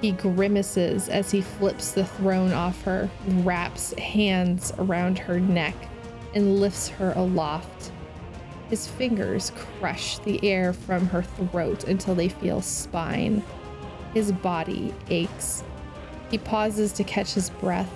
[0.00, 5.76] He grimaces as he flips the throne off her, wraps hands around her neck,
[6.34, 7.92] and lifts her aloft.
[8.68, 13.44] His fingers crush the air from her throat until they feel spine.
[14.14, 15.62] His body aches.
[16.30, 17.92] He pauses to catch his breath,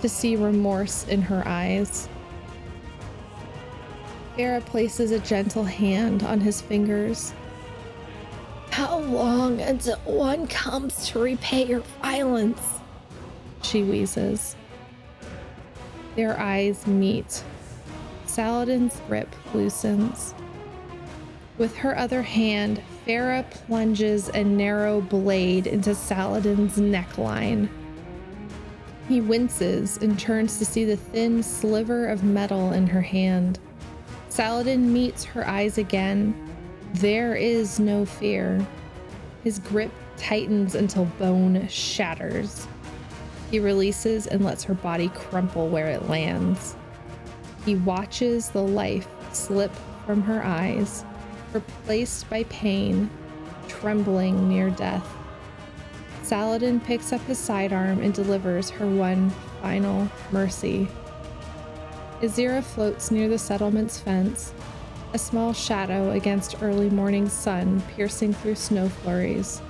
[0.00, 2.08] to see remorse in her eyes.
[4.36, 7.34] Farah places a gentle hand on his fingers
[9.12, 12.60] long until one comes to repay your violence?
[13.62, 14.56] She wheezes.
[16.16, 17.44] Their eyes meet.
[18.26, 20.34] Saladin's grip loosens.
[21.58, 27.68] With her other hand, Farah plunges a narrow blade into Saladin's neckline.
[29.08, 33.58] He winces and turns to see the thin sliver of metal in her hand.
[34.28, 36.34] Saladin meets her eyes again
[36.94, 38.64] there is no fear.
[39.44, 42.66] His grip tightens until bone shatters.
[43.50, 46.76] He releases and lets her body crumple where it lands.
[47.64, 49.72] He watches the life slip
[50.06, 51.04] from her eyes,
[51.52, 53.10] replaced by pain,
[53.68, 55.06] trembling near death.
[56.22, 59.30] Saladin picks up his sidearm and delivers her one
[59.60, 60.88] final mercy.
[62.20, 64.52] Azira floats near the settlement's fence,
[65.14, 69.60] a small shadow against early morning sun piercing through snow flurries.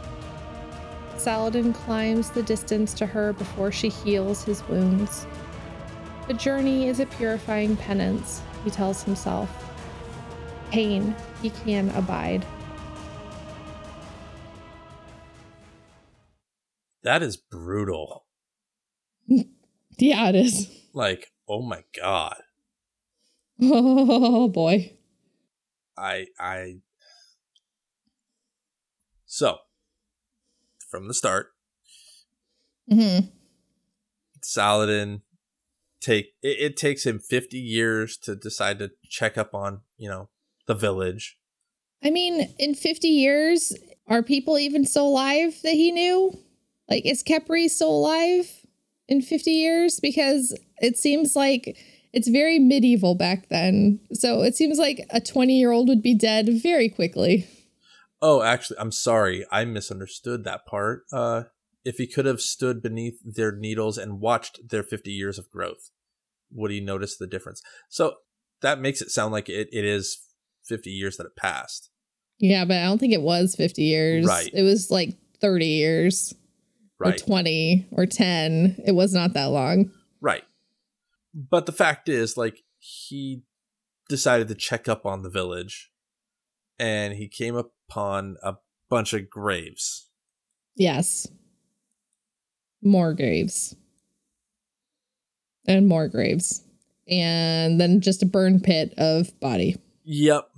[1.16, 5.26] Saladin climbs the distance to her before she heals his wounds.
[6.28, 9.50] The journey is a purifying penance, he tells himself.
[10.70, 12.46] Pain he can abide.
[17.02, 18.26] That is brutal.
[19.26, 20.70] yeah, it is.
[20.94, 22.36] Like, oh my god.
[23.64, 24.96] Oh boy.
[25.96, 26.76] I I
[29.26, 29.58] so
[30.88, 31.54] from the start,
[32.90, 33.26] mm-hmm.
[34.42, 35.22] Saladin
[36.00, 40.28] take it, it takes him 50 years to decide to check up on you know
[40.66, 41.38] the village.
[42.02, 43.72] I mean in 50 years
[44.08, 46.36] are people even still alive that he knew?
[46.88, 48.50] Like is Kepri still alive
[49.08, 50.00] in 50 years?
[50.00, 51.78] Because it seems like
[52.12, 54.00] it's very medieval back then.
[54.12, 57.46] So it seems like a 20 year old would be dead very quickly.
[58.20, 59.44] Oh, actually, I'm sorry.
[59.50, 61.02] I misunderstood that part.
[61.12, 61.44] Uh,
[61.84, 65.90] if he could have stood beneath their needles and watched their 50 years of growth,
[66.52, 67.60] would he notice the difference?
[67.88, 68.14] So
[68.60, 70.18] that makes it sound like it, it is
[70.66, 71.90] 50 years that it passed.
[72.38, 74.26] Yeah, but I don't think it was 50 years.
[74.26, 74.50] Right.
[74.52, 76.34] It was like 30 years.
[77.00, 77.20] Right.
[77.20, 78.82] Or 20 or 10.
[78.86, 79.90] It was not that long.
[80.20, 80.44] Right.
[81.34, 83.42] But the fact is, like, he
[84.08, 85.90] decided to check up on the village
[86.78, 88.56] and he came upon a
[88.90, 90.08] bunch of graves.
[90.74, 91.28] Yes.
[92.82, 93.76] More graves.
[95.66, 96.64] And more graves.
[97.08, 99.76] And then just a burn pit of body.
[100.04, 100.48] Yep.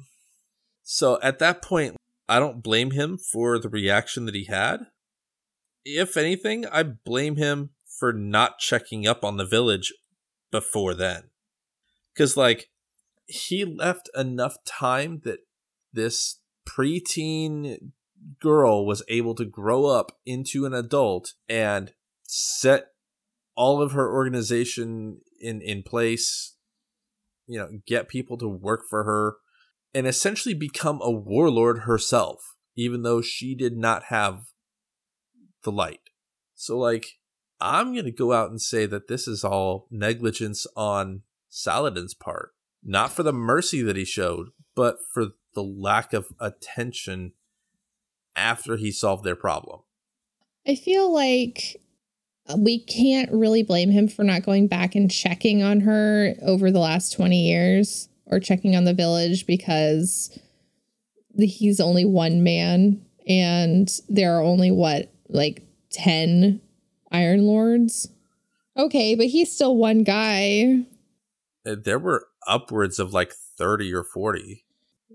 [0.82, 1.96] So at that point,
[2.28, 4.86] I don't blame him for the reaction that he had.
[5.84, 9.92] If anything, I blame him for not checking up on the village
[10.54, 11.24] before then.
[12.12, 12.68] Because, like,
[13.26, 15.40] he left enough time that
[15.92, 17.90] this preteen
[18.40, 21.92] girl was able to grow up into an adult and
[22.22, 22.92] set
[23.56, 26.56] all of her organization in in place
[27.46, 29.36] you know get people to work for her
[29.92, 34.46] and essentially become a warlord herself even though she did not have
[35.62, 36.00] the light.
[36.54, 37.06] So, like,
[37.60, 42.50] I'm going to go out and say that this is all negligence on Saladin's part.
[42.82, 47.32] Not for the mercy that he showed, but for the lack of attention
[48.36, 49.80] after he solved their problem.
[50.66, 51.80] I feel like
[52.56, 56.78] we can't really blame him for not going back and checking on her over the
[56.78, 60.36] last 20 years or checking on the village because
[61.38, 66.60] he's only one man and there are only what like 10
[67.14, 68.08] iron lords
[68.76, 70.84] okay but he's still one guy
[71.66, 74.64] Uh, There were upwards of like 30 or 40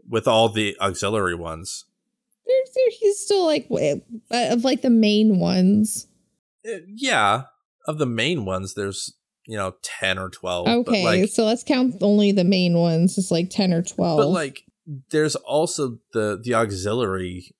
[0.08, 1.86] with all the auxiliary ones.
[2.47, 3.97] there's there, he's still like uh,
[4.54, 6.08] of like the main ones
[6.66, 7.43] Uh, Yeah,
[7.88, 9.14] of the main ones, there's,
[9.45, 10.68] you know, 10 or 12.
[10.68, 14.18] okay But like, so let's count only the main ones it's like 10 or 12
[14.18, 14.64] but like
[15.12, 17.54] there's also the the auxiliary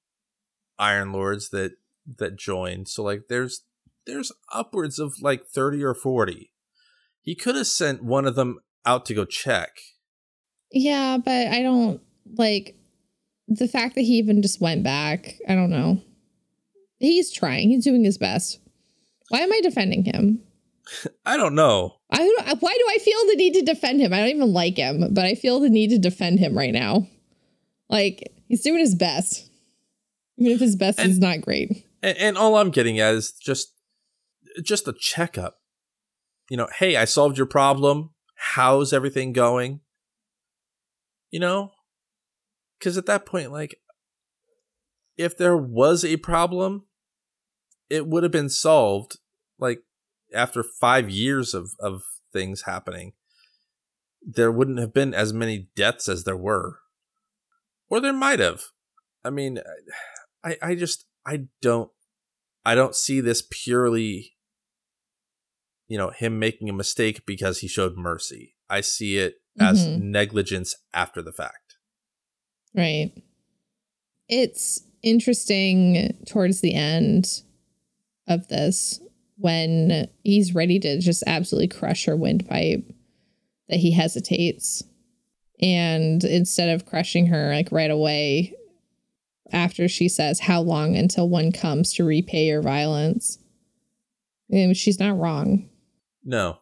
[0.80, 1.74] iron lords that
[2.18, 3.62] that joined so like there's
[4.10, 6.52] there's upwards of like 30 or 40
[7.22, 9.78] he could have sent one of them out to go check
[10.72, 12.02] Yeah, but I don't
[12.38, 12.76] like
[13.48, 15.36] the fact that he even just went back.
[15.48, 16.02] I don't know.
[17.00, 17.70] He's trying.
[17.70, 18.60] He's doing his best.
[19.30, 20.42] Why am I defending him?
[21.26, 24.12] i don't know I don't, why do I feel the need to defend him?
[24.14, 27.08] I don't even like him, but I feel the need to defend him right now.
[27.90, 29.48] Like he's doing his best,
[30.38, 31.86] even if his best is not great.
[32.02, 33.74] and, and all i'm getting at is just
[34.64, 35.58] just a checkup.
[36.50, 38.12] You know hey i solved your problem.
[38.36, 39.82] How's everything going?
[41.30, 41.72] You know?
[42.78, 43.80] Because at that point like
[45.18, 46.86] if there was a problem
[47.90, 49.18] it would have been solved
[49.60, 49.84] like
[50.34, 53.14] after five years of of things happening
[54.22, 56.80] there wouldn't have been as many deaths as there were.
[57.90, 58.66] Or there might have.
[59.24, 59.60] I mean
[60.44, 61.92] i i just i don't
[62.66, 64.34] i don't see this purely
[65.90, 70.00] you know him making a mistake because he showed mercy i see it as Mhm.
[70.04, 71.76] negligence after the fact
[72.76, 73.12] Right.
[74.28, 77.42] It's interesting towards the end
[78.28, 79.00] of this
[79.38, 82.86] when he's ready to just absolutely crush her windpipe
[83.70, 84.84] that he hesitates.
[85.62, 88.54] And instead of crushing her like right away,
[89.52, 93.40] after she says, How long until one comes to repay your violence?
[94.52, 95.69] And she's not wrong.
[96.24, 96.60] No.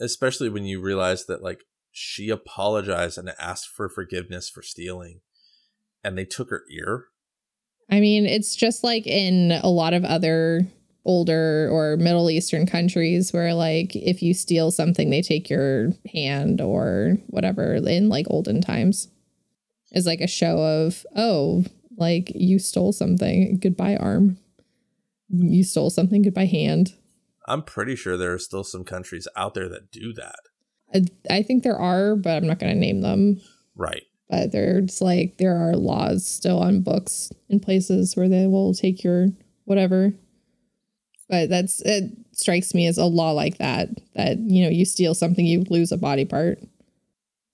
[0.00, 5.20] Especially when you realize that like she apologized and asked for forgiveness for stealing
[6.04, 7.06] and they took her ear.
[7.90, 10.66] I mean, it's just like in a lot of other
[11.04, 16.60] older or Middle Eastern countries where, like, if you steal something, they take your hand
[16.60, 19.08] or whatever in like olden times.
[19.92, 21.64] Is like a show of, oh,
[21.96, 24.36] like you stole something, goodbye arm.
[25.30, 26.92] You stole something, goodbye hand.
[27.48, 30.38] I'm pretty sure there are still some countries out there that do that.
[30.94, 33.40] I, I think there are, but I'm not going to name them.
[33.74, 34.02] Right.
[34.30, 39.02] But there's like, there are laws still on books in places where they will take
[39.02, 39.28] your
[39.64, 40.12] whatever.
[41.30, 45.14] But that's, it strikes me as a law like that, that, you know, you steal
[45.14, 46.58] something, you lose a body part.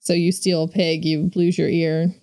[0.00, 2.14] So you steal a pig, you lose your ear.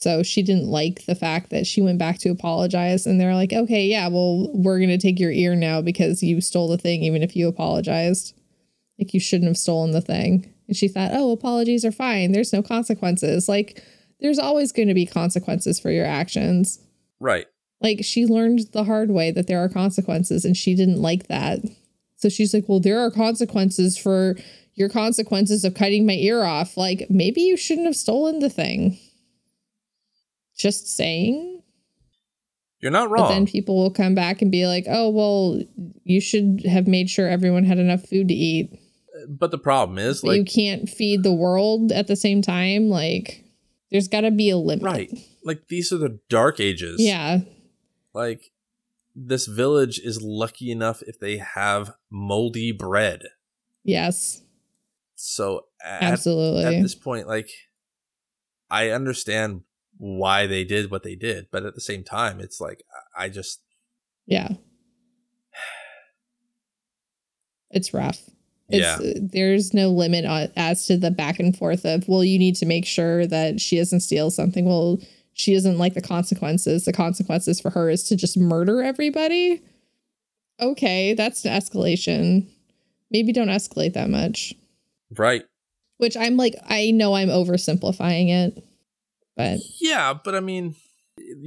[0.00, 3.04] So she didn't like the fact that she went back to apologize.
[3.04, 6.40] And they're like, okay, yeah, well, we're going to take your ear now because you
[6.40, 8.32] stole the thing, even if you apologized.
[8.96, 10.54] Like you shouldn't have stolen the thing.
[10.68, 12.30] And she thought, oh, apologies are fine.
[12.30, 13.48] There's no consequences.
[13.48, 13.82] Like
[14.20, 16.78] there's always going to be consequences for your actions.
[17.18, 17.46] Right.
[17.80, 21.58] Like she learned the hard way that there are consequences and she didn't like that.
[22.14, 24.36] So she's like, well, there are consequences for
[24.74, 26.76] your consequences of cutting my ear off.
[26.76, 28.96] Like maybe you shouldn't have stolen the thing.
[30.58, 31.62] Just saying.
[32.80, 33.22] You're not wrong.
[33.22, 35.60] But then people will come back and be like, oh, well,
[36.04, 38.78] you should have made sure everyone had enough food to eat.
[39.28, 42.88] But the problem is But you can't feed the world at the same time.
[42.88, 43.44] Like,
[43.90, 44.84] there's got to be a limit.
[44.84, 45.10] right.
[45.44, 46.96] Like these are the dark ages.
[46.98, 47.40] Yeah.
[48.12, 48.50] Like
[49.16, 53.22] this village is lucky enough if they have moldy bread.
[53.82, 54.42] Yes.
[55.14, 56.64] So at, Absolutely.
[56.64, 57.48] at this point, like
[58.70, 59.62] I understand
[59.98, 62.82] why they did what they did, but at the same time, it's like
[63.16, 63.60] I just
[64.26, 64.48] yeah.
[67.70, 68.22] It's rough.
[68.68, 72.38] yeah, uh, There's no limit on, as to the back and forth of, well, you
[72.38, 74.64] need to make sure that she doesn't steal something.
[74.64, 74.98] Well,
[75.34, 76.86] she doesn't like the consequences.
[76.86, 79.62] The consequences for her is to just murder everybody.
[80.60, 82.48] Okay, that's an escalation.
[83.10, 84.54] Maybe don't escalate that much.
[85.16, 85.42] right.
[85.98, 88.64] Which I'm like, I know I'm oversimplifying it,
[89.38, 90.74] but Yeah, but I mean,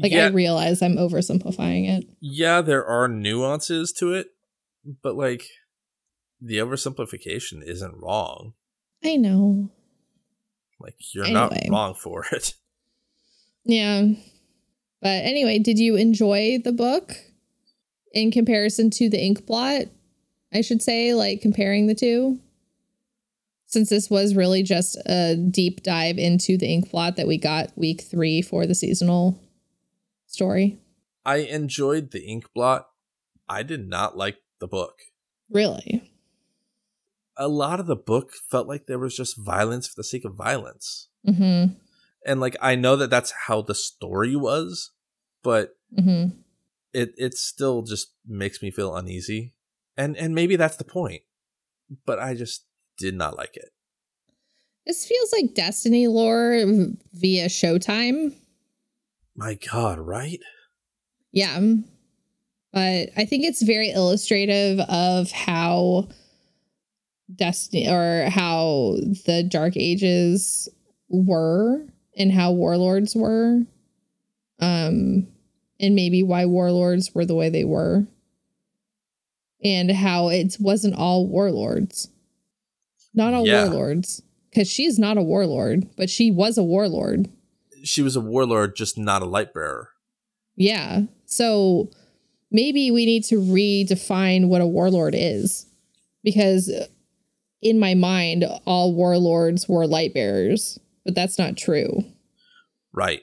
[0.01, 2.05] Like yeah, I realize I'm oversimplifying it.
[2.21, 4.27] yeah, there are nuances to it,
[5.03, 5.43] but like
[6.41, 8.53] the oversimplification isn't wrong.
[9.03, 9.69] I know.
[10.79, 12.55] Like you're not wrong for it.
[13.65, 14.07] Yeah.
[15.01, 17.13] But anyway, did you enjoy the book
[18.13, 19.83] in comparison to the ink blot?
[20.53, 22.39] I should say, like comparing the two.
[23.71, 27.71] Since this was really just a deep dive into the ink blot that we got
[27.77, 29.41] week three for the seasonal
[30.27, 30.77] story.
[31.25, 32.87] I enjoyed the ink blot.
[33.47, 34.99] I did not like the book.
[35.49, 36.11] Really?
[37.37, 40.35] A lot of the book felt like there was just violence for the sake of
[40.35, 41.07] violence.
[41.25, 41.73] Mm-hmm.
[42.25, 44.91] And like I know that that's how the story was,
[45.43, 46.37] but Mm-hmm.
[46.93, 49.53] it it still just makes me feel uneasy.
[49.97, 51.21] And and maybe that's the point.
[52.05, 52.65] But I just
[53.01, 53.69] did not like it.
[54.85, 56.63] This feels like Destiny lore
[57.13, 58.33] via Showtime.
[59.35, 60.39] My god, right?
[61.31, 61.59] Yeah.
[62.73, 66.09] But I think it's very illustrative of how
[67.35, 70.69] Destiny or how the Dark Ages
[71.09, 71.85] were
[72.17, 73.61] and how warlords were.
[74.59, 75.27] Um
[75.79, 78.05] and maybe why warlords were the way they were.
[79.63, 82.10] And how it wasn't all warlords.
[83.13, 83.65] Not all Yeah.
[83.65, 84.21] warlords.
[84.49, 87.29] Because she's not a warlord, but she was a warlord.
[87.83, 89.89] She was a warlord, just not a light bearer.
[90.57, 91.03] Yeah.
[91.25, 91.89] So
[92.51, 95.67] maybe we need to redefine what a warlord is
[96.23, 96.87] because uh,
[97.61, 102.03] in my mind, all warlords were light bearers, but that's not true
[102.91, 103.21] Right.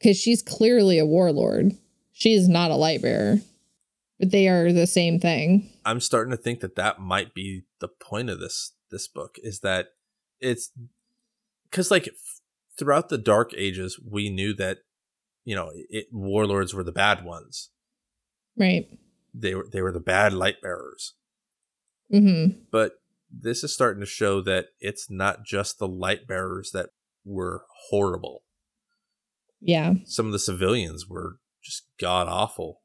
[0.00, 1.76] because she's clearly a warlord.
[2.12, 3.38] She is not a light bearer,
[4.20, 5.70] they are the same thing.
[5.84, 9.60] I'm starting to think that that might be the point of this this book is
[9.60, 9.88] that
[10.40, 10.70] it's
[11.70, 12.40] because like f-
[12.78, 14.78] throughout the dark ages we knew that
[15.44, 17.70] you know it, warlords were the bad ones
[18.56, 18.86] Right.
[19.32, 21.14] they were they were the bad light bearers
[22.12, 22.58] Mm-hmm.
[22.70, 22.96] but
[23.30, 26.90] this is starting to show that it's not just the light bearers that
[27.24, 28.42] were horrible
[29.60, 29.94] Yeah.
[30.04, 32.81] some of the civilians were just god awful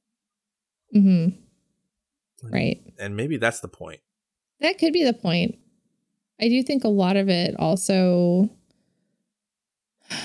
[0.96, 2.48] Mm-hmm.
[2.50, 2.82] Right.
[3.00, 4.00] and maybe that's the point
[4.62, 5.58] That could be the point.
[6.40, 8.50] I do think a lot of it also
[10.12, 10.18] I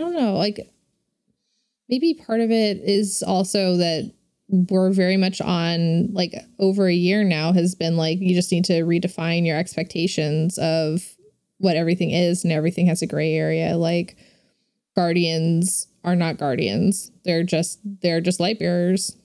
[0.00, 0.70] don't know, like
[1.88, 4.12] maybe part of it is also that
[4.48, 8.64] we're very much on like over a year now has been like you just need
[8.66, 11.02] to redefine your expectations of
[11.58, 14.16] what everything is and everything has a gray area like
[14.94, 17.10] guardians are not guardians.
[17.24, 19.16] They're just they're just light bearers.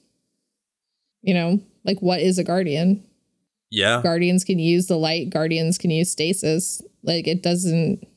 [1.22, 3.04] You know like what is a guardian?
[3.70, 4.02] Yeah.
[4.02, 6.82] Guardians can use the light guardians can use stasis.
[7.04, 8.08] Like it doesn't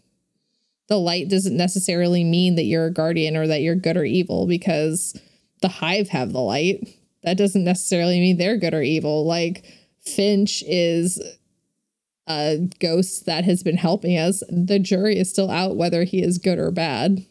[0.88, 4.46] the light doesn't necessarily mean that you're a guardian or that you're good or evil
[4.46, 5.18] because
[5.60, 6.88] the hive have the light.
[7.22, 9.24] That doesn't necessarily mean they're good or evil.
[9.24, 9.64] Like
[10.04, 11.20] Fynch is
[12.28, 14.42] a ghost that has been helping us.
[14.48, 17.26] The jury is still out whether he is good or bad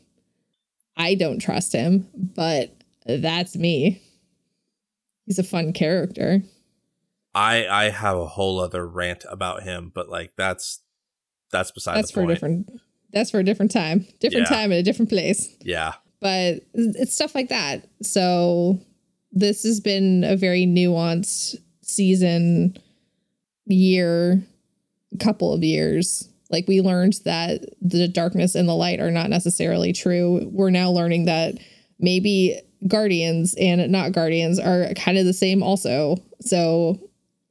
[1.01, 2.73] i don't trust him but
[3.05, 3.99] that's me.
[5.25, 6.43] He's a fun character.
[7.33, 10.81] I I have a whole other rant about him, but like that's
[11.51, 12.35] that's beside that's the for a point.
[12.35, 12.71] different
[13.11, 14.05] that's for a different time.
[14.19, 14.55] Different Yeah.
[14.55, 15.49] time and a different place.
[15.61, 17.87] Yeah, but it's stuff like that.
[18.03, 18.79] So
[19.31, 22.77] this has been a very nuanced season
[23.65, 24.43] year
[25.19, 29.93] couple of years like we learned that the darkness and the light are not necessarily
[29.93, 31.55] true we're now learning that
[31.99, 36.99] maybe guardians and not guardians are kind of the same also so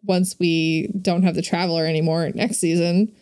[0.03, 3.13] once we don't have the traveler anymore next season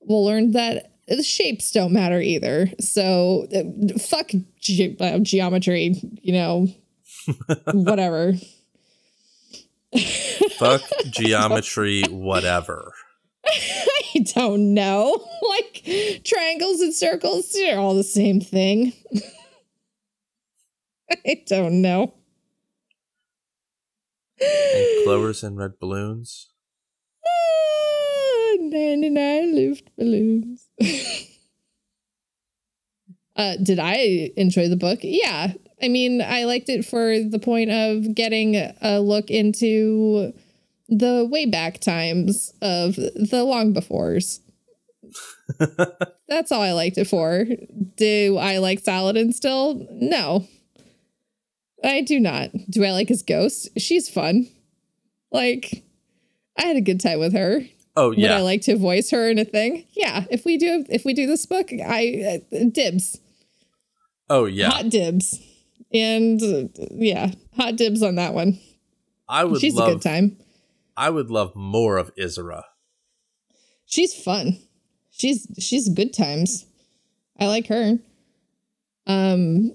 [0.00, 2.70] we'll learn that the shapes don't matter either.
[2.78, 4.30] So uh, fuck
[4.60, 6.68] ge- uh, geometry, you know,
[7.72, 8.34] whatever.
[10.56, 12.92] fuck geometry, whatever.
[14.14, 15.26] I don't know.
[15.42, 18.92] Like triangles and circles, they're all the same thing.
[21.26, 22.14] I don't know.
[24.40, 26.50] And clovers and red balloons.
[27.26, 30.68] Ah, 99 Luft balloons.
[33.36, 35.00] uh, did I enjoy the book?
[35.02, 35.54] Yeah.
[35.82, 40.32] I mean, I liked it for the point of getting a look into
[40.90, 44.40] the way back times of the long befores.
[46.28, 47.46] That's all I liked it for.
[47.96, 49.86] Do I like Saladin still?
[49.90, 50.46] No.
[51.82, 52.50] I do not.
[52.68, 53.68] Do I like his ghost?
[53.78, 54.48] She's fun.
[55.32, 55.84] Like,
[56.58, 57.62] I had a good time with her.
[57.96, 58.30] Oh yeah.
[58.30, 59.86] Would I like to voice her in a thing?
[59.92, 60.24] Yeah.
[60.30, 63.18] If we do, if we do this book, I uh, dibs.
[64.28, 65.40] Oh yeah, hot dibs.
[65.92, 68.60] And uh, yeah, hot dibs on that one.
[69.28, 69.88] I would She's love.
[69.88, 70.36] a good time.
[71.00, 72.62] I would love more of Isra.
[73.86, 74.58] She's fun.
[75.10, 76.66] She's she's good times.
[77.38, 77.98] I like her.
[79.06, 79.72] Um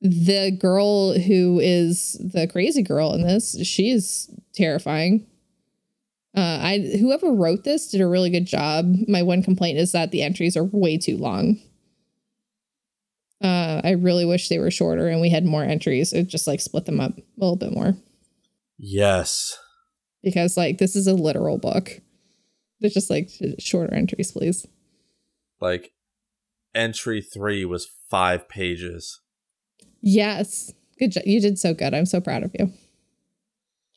[0.00, 5.26] the girl who is the crazy girl in this, she is terrifying.
[6.34, 8.90] Uh I whoever wrote this did a really good job.
[9.08, 11.60] My one complaint is that the entries are way too long.
[13.44, 16.14] Uh I really wish they were shorter and we had more entries.
[16.14, 17.94] It just like split them up a little bit more
[18.78, 19.58] Yes.
[20.22, 22.00] Because like this is a literal book.
[22.80, 24.66] There's just like shorter entries, please.
[25.60, 25.92] Like
[26.74, 29.20] entry three was five pages.
[30.00, 30.72] Yes.
[30.98, 31.24] Good job.
[31.26, 31.94] You did so good.
[31.94, 32.72] I'm so proud of you.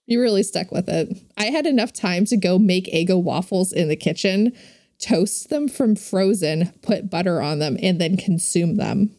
[0.06, 1.16] You really stuck with it.
[1.38, 4.54] I had enough time to go make Eggo waffles in the kitchen,
[5.00, 9.16] toast them from frozen, put butter on them, and then consume them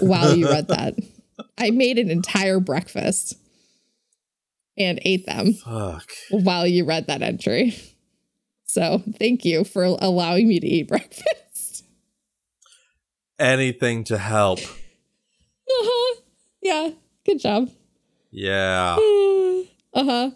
[0.00, 0.94] while you read that.
[1.58, 3.38] I made an entire breakfast
[4.78, 6.10] and ate them Fuck.
[6.30, 7.76] while you read that entry.
[8.64, 11.84] So thank you for allowing me to eat breakfast.
[13.38, 14.60] Anything to help.
[14.60, 16.20] Uh-huh.
[16.62, 16.90] Yeah.
[17.24, 17.70] Good job.
[18.30, 18.96] Yeah.
[19.94, 20.30] uh huh.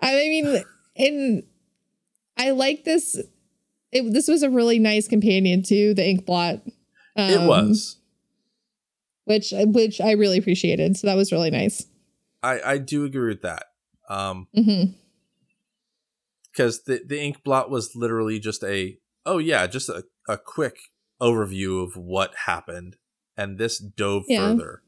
[0.00, 0.62] I mean,
[0.96, 1.44] in
[2.36, 3.20] I like this.
[3.92, 6.60] It, this was a really nice companion to the ink blot.
[7.16, 7.98] it um, was.
[9.24, 10.96] which which I really appreciated.
[10.96, 11.86] So that was really nice.
[12.42, 13.66] I I do agree with that.
[14.08, 14.84] Um, hmm
[16.52, 20.76] because the the ink blot was literally just a oh yeah, just a a quick
[21.20, 22.96] overview of what happened,
[23.36, 24.50] and this dove Yeah.
[24.50, 24.82] further.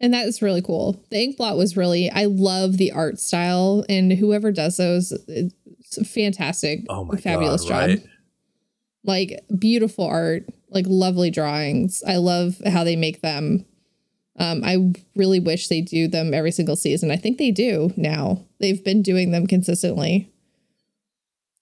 [0.00, 1.02] And that is really cool.
[1.10, 2.10] The ink blot was really.
[2.10, 7.68] I love the art style, and whoever does those, it's fantastic, Oh my fabulous god!
[7.68, 7.88] job.
[7.88, 8.00] Right?
[9.06, 12.02] like beautiful art, like lovely drawings.
[12.06, 13.66] I love how they make them.
[14.36, 17.10] Um, I really wish they do them every single season.
[17.10, 18.44] I think they do now.
[18.58, 20.30] They've been doing them consistently.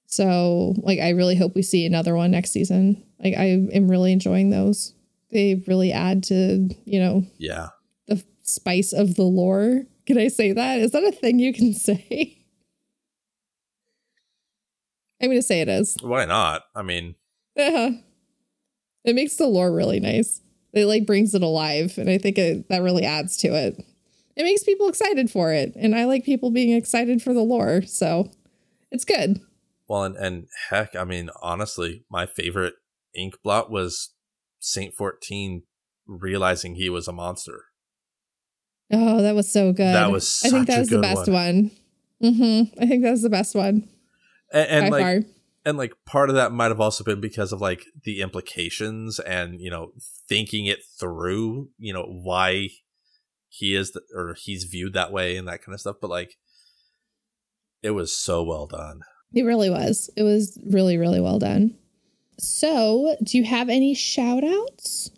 [0.06, 3.02] So, like, I really hope we see another one next season.
[3.22, 4.92] Like, I am really enjoying those.
[5.30, 7.68] They really add to, you know, Yeah.
[8.08, 9.84] the spice of the lore.
[10.04, 10.80] Can I say that?
[10.80, 12.38] Is that a thing you can say?
[15.22, 15.96] I'm going to say it is.
[16.02, 16.64] Why not?
[16.74, 17.14] I mean,
[17.58, 17.90] Uh-huh.
[19.04, 20.41] It makes the lore really nice.
[20.72, 23.76] It like brings it alive, and I think it, that really adds to it.
[24.36, 27.82] It makes people excited for it, and I like people being excited for the lore,
[27.82, 28.30] so
[28.90, 29.40] it's good.
[29.88, 32.74] well, and, and heck, I mean, honestly, my favorite
[33.14, 34.14] ink blot was
[34.58, 35.64] Saint Fourteen
[36.06, 37.64] realizing he was a monster.
[38.90, 39.94] Oh, that was so good.
[39.94, 41.70] That was I think that was the best one.
[42.22, 42.80] Mm-hmm.
[42.80, 43.88] I think that was the best one
[44.52, 45.32] And, and by like, far.
[45.64, 49.60] And like part of that might have also been because of like the implications and
[49.60, 49.92] you know
[50.28, 52.68] thinking it through you know why
[53.48, 56.36] he is the, or he's viewed that way and that kind of stuff but like
[57.82, 59.00] it was so well done
[59.34, 60.10] It really was.
[60.14, 61.74] It was really, really well done.
[62.38, 65.10] So, do you have any shout outs?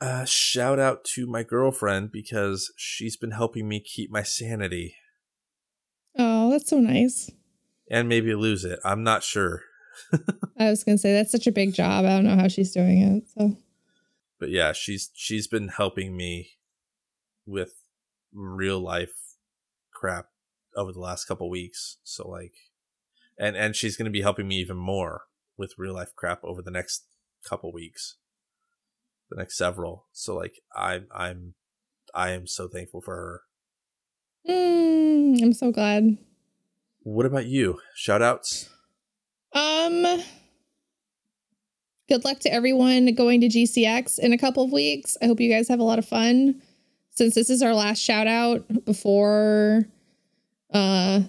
[0.00, 4.94] uh shout out to my girlfriend because she's been helping me keep my sanity
[6.16, 7.30] Oh, that's so nice.
[7.90, 9.62] And maybe lose it i'm not sure
[10.58, 12.04] I was going to say that's such a big job.
[12.04, 13.28] I don't know how she's doing it.
[13.28, 13.56] So,
[14.38, 16.50] but yeah she's she's been helping me
[17.46, 17.72] with
[18.32, 19.36] real life
[19.92, 20.26] crap
[20.76, 22.52] over the last couple weeks so like
[23.38, 25.22] and and she's going to be helping me even more
[25.56, 27.06] with real life crap over the next
[27.48, 28.16] couple weeks
[29.30, 31.54] the next several so like i'm i'm
[32.14, 33.40] i am so thankful for her
[34.46, 36.18] Mm, I'm so glad.
[37.04, 38.68] What about you shout outs
[39.52, 40.04] Um,
[42.08, 45.16] good luck to everyone going to GCX in a couple of weeks.
[45.22, 46.60] I hope you guys have a lot of fun.
[47.10, 49.84] Since this is our last shout out before,
[50.72, 51.20] uh,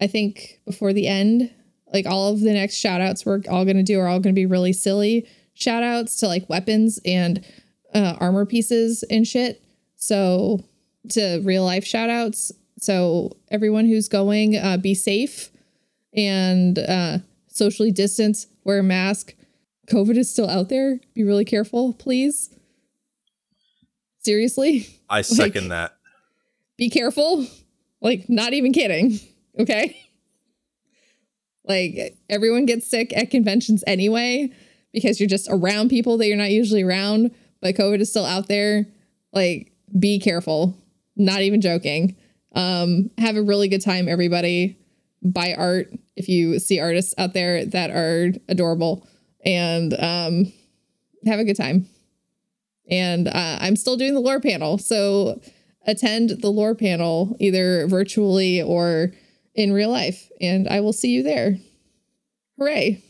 [0.00, 1.52] I think before the end,
[1.92, 4.34] like all of the next shout outs we're all going to do are all going
[4.34, 7.44] to be really silly shout outs to like weapons and
[7.94, 9.62] uh, armor pieces and shit.
[9.96, 10.64] So,
[11.10, 12.52] to real life shout outs.
[12.78, 15.50] So, everyone who's going, uh, be safe
[16.14, 19.34] and uh, socially distance, wear a mask.
[19.88, 21.00] COVID is still out there.
[21.14, 22.54] Be really careful, please.
[24.18, 25.96] Seriously, i second that
[26.76, 27.46] be careful.
[28.00, 29.18] Like, not even kidding.
[29.58, 29.96] Okay.
[31.64, 34.52] Like, everyone gets sick at conventions anyway
[34.92, 38.48] because you're just around people that you're not usually around, but COVID is still out
[38.48, 38.86] there.
[39.32, 40.76] Like, be careful.
[41.16, 42.16] Not even joking.
[42.56, 44.78] Um, have a really good time, everybody.
[45.22, 49.06] Buy art if you see artists out there that are adorable.
[49.44, 50.52] And um,
[51.26, 51.86] have a good time.
[52.90, 54.78] And uh, I'm still doing the lore panel.
[54.78, 55.40] So
[55.86, 59.12] attend the lore panel either virtually or
[59.54, 60.30] in real life.
[60.40, 61.58] And I will see you there.
[62.58, 63.02] Hooray.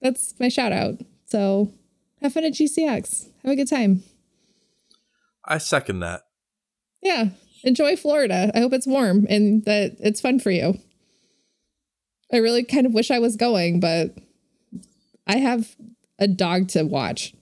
[0.00, 1.00] That's my shout out.
[1.26, 1.72] So
[2.20, 3.28] have fun at GCX.
[3.42, 4.04] Have a good time.
[5.44, 6.22] I second that.
[7.02, 7.30] Yeah.
[7.64, 8.50] Enjoy Florida.
[8.54, 10.78] I hope it's warm and that it's fun for you.
[12.32, 14.16] I really kind of wish I was going, but
[15.26, 15.76] I have
[16.18, 17.34] a dog to watch.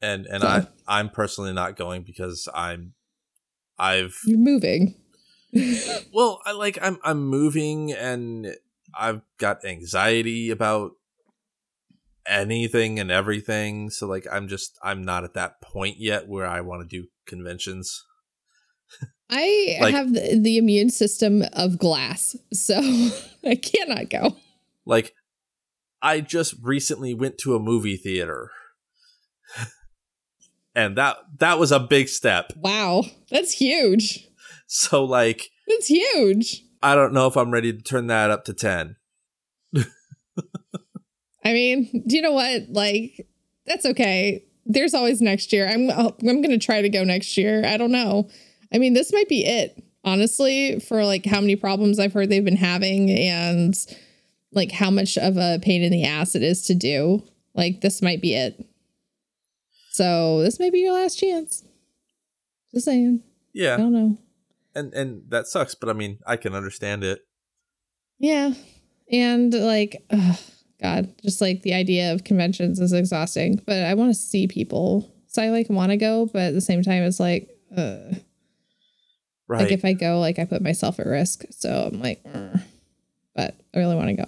[0.00, 2.94] And and So- I I'm personally not going because I'm
[3.78, 4.94] I've You're moving.
[6.12, 8.54] well, I like I'm I'm moving and
[8.98, 10.92] I've got anxiety about
[12.26, 13.90] anything and everything.
[13.90, 17.08] So like I'm just I'm not at that point yet where I want to do
[17.26, 18.04] conventions.
[19.30, 22.78] I Like- have the, immune system of glass, so
[23.44, 24.36] I cannot go.
[24.86, 25.14] Like
[26.02, 28.50] I just recently went to a movie theater.
[30.74, 32.52] and that that was a big step.
[32.56, 34.28] Wow, that's huge.
[34.66, 36.62] So like That's huge.
[36.82, 38.96] I don't know if I'm ready to turn that up to 10.
[41.46, 42.62] I mean, do you know what?
[42.70, 43.26] Like,
[43.66, 44.44] that's okay.
[44.66, 45.68] There's always next year.
[45.68, 47.62] I'm I'm going to try to go next year.
[47.64, 48.28] I don't know.
[48.74, 52.44] I mean, this might be it, honestly, for like how many problems I've heard they've
[52.44, 53.74] been having and
[54.52, 57.22] like how much of a pain in the ass it is to do.
[57.54, 58.66] Like, this might be it.
[59.92, 61.62] So, this may be your last chance.
[62.72, 63.22] Just saying.
[63.52, 63.74] Yeah.
[63.74, 64.18] I don't know.
[64.74, 67.20] And and that sucks, but I mean, I can understand it.
[68.18, 68.54] Yeah.
[69.12, 70.38] And like, ugh,
[70.82, 75.14] God, just like the idea of conventions is exhausting, but I want to see people.
[75.28, 78.14] So I like want to go, but at the same time, it's like, uh,
[79.46, 79.62] Right.
[79.62, 81.44] like if I go, like I put myself at risk.
[81.50, 82.60] So I'm like, "Ugh."
[83.34, 84.24] but I really want to go.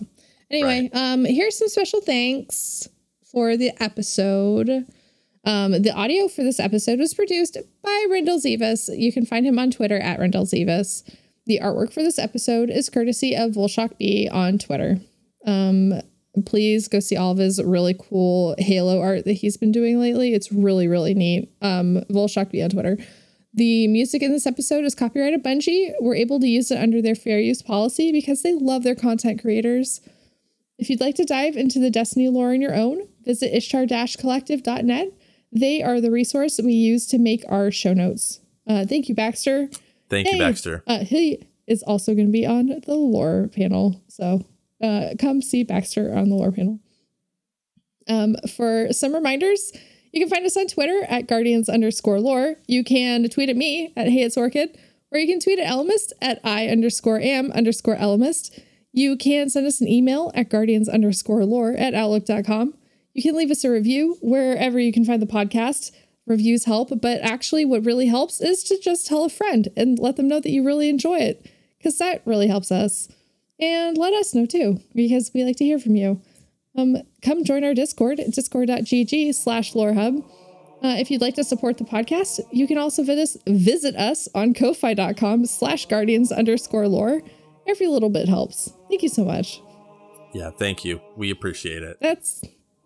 [0.51, 2.89] Anyway, um, here's some special thanks
[3.25, 4.87] for the episode.
[5.45, 8.89] Um, the audio for this episode was produced by Rendell Zivas.
[8.97, 11.09] You can find him on Twitter at Rendell Zivas.
[11.47, 14.99] The artwork for this episode is courtesy of Volshock B on Twitter.
[15.47, 15.95] Um,
[16.45, 20.35] please go see all of his really cool Halo art that he's been doing lately.
[20.35, 21.53] It's really, really neat.
[21.63, 22.99] Um, Volshock B on Twitter.
[23.57, 25.95] The music in this episode is copyrighted Bungie.
[25.99, 29.41] We're able to use it under their fair use policy because they love their content
[29.41, 30.03] creators.
[30.79, 35.09] If you'd like to dive into the Destiny lore on your own, visit ishtar-collective.net.
[35.53, 38.41] They are the resource we use to make our show notes.
[38.67, 39.71] Uh, thank you, Baxter.
[40.11, 40.85] Thank you, Baxter.
[40.87, 44.03] Uh, he is also going to be on the lore panel.
[44.09, 44.45] So
[44.83, 46.79] uh, come see Baxter on the lore panel.
[48.07, 49.73] Um, for some reminders,
[50.17, 52.57] you can find us on Twitter at guardians underscore lore.
[52.67, 54.79] You can tweet at me at hey it's orchid,
[55.11, 58.59] or you can tweet at Elemist at I underscore am underscore Elemist.
[58.93, 62.73] You can send us an email at guardians underscore lore at outlook.com.
[63.13, 65.91] You can leave us a review wherever you can find the podcast.
[66.27, 70.17] Reviews help, but actually, what really helps is to just tell a friend and let
[70.17, 73.07] them know that you really enjoy it, because that really helps us.
[73.61, 76.23] And let us know too, because we like to hear from you.
[76.77, 80.25] Um, come join our Discord at discord.gg slash lorehub.
[80.83, 84.53] Uh, if you'd like to support the podcast, you can also visit, visit us on
[84.53, 87.23] ko-fi.com slash guardians underscore lore.
[87.67, 88.71] Every little bit helps.
[88.89, 89.61] Thank you so much.
[90.35, 91.01] Yeah, thank you.
[91.17, 91.97] We appreciate it.
[92.01, 92.43] That's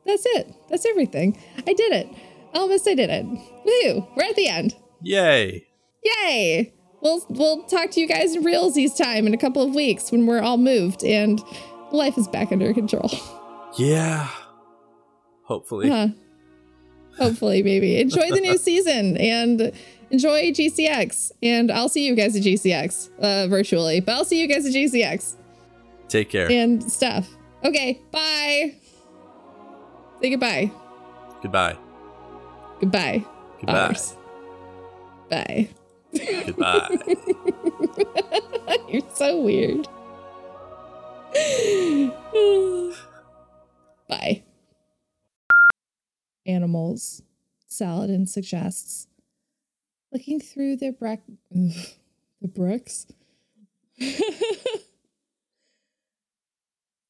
[0.06, 0.54] that's it.
[0.68, 1.38] That's everything.
[1.66, 2.08] I did it.
[2.54, 3.24] Almost I did it.
[3.24, 4.06] Woo!
[4.16, 4.74] We're at the end.
[5.02, 5.66] Yay.
[6.04, 6.72] Yay!
[7.00, 10.26] We'll we'll talk to you guys in realsies time in a couple of weeks when
[10.26, 11.42] we're all moved and
[11.92, 13.10] life is back under control.
[13.78, 14.28] Yeah.
[15.44, 15.88] Hopefully.
[15.88, 16.08] Huh.
[17.18, 18.00] Hopefully, maybe.
[18.00, 19.72] Enjoy the new season and
[20.10, 21.32] enjoy GCX.
[21.42, 24.72] And I'll see you guys at GCX uh, virtually, but I'll see you guys at
[24.72, 25.36] GCX
[26.08, 26.50] Take care.
[26.50, 27.28] and stuff.
[27.64, 28.74] Okay, bye.
[30.20, 30.70] Say goodbye.
[31.42, 31.76] Goodbye.
[32.80, 33.24] Goodbye.
[33.60, 33.84] Goodbye.
[33.86, 34.16] Others.
[35.28, 35.68] Bye.
[36.12, 36.98] Goodbye.
[38.88, 39.88] You're so weird.
[44.10, 44.42] Bye.
[46.44, 47.22] Animals.
[47.68, 49.06] Saladin suggests.
[50.12, 50.92] Looking through their
[51.52, 53.06] the bricks.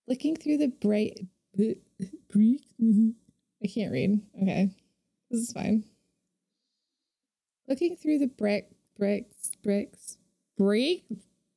[0.07, 1.19] Looking through the bright
[3.63, 4.21] I can't read.
[4.43, 4.71] Okay.
[5.31, 5.85] This is fine.
[7.69, 10.19] Looking through the brick bricks bricks
[10.59, 11.05] break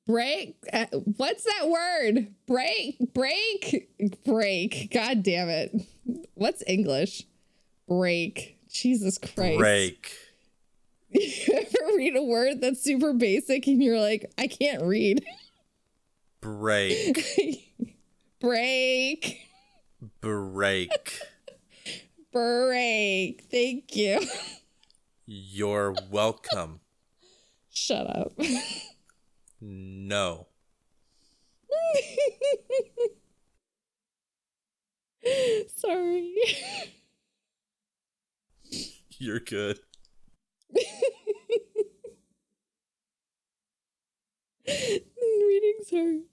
[0.06, 0.86] break uh,
[1.18, 3.90] what's that word break break
[4.26, 5.74] break god damn it
[6.34, 7.24] what's english
[7.88, 10.12] break jesus christ Break.
[11.10, 15.24] you ever read a word that's super basic and you're like i can't read
[16.42, 17.26] Break.
[18.42, 19.40] break
[20.20, 21.22] Break.
[22.32, 23.44] break.
[23.50, 24.22] Thank you.
[25.26, 26.82] You're welcome.
[27.72, 28.34] Shut up.
[29.66, 30.48] No.
[35.78, 36.36] Sorry.
[39.18, 39.80] You're good.
[44.68, 46.24] Reading's hard.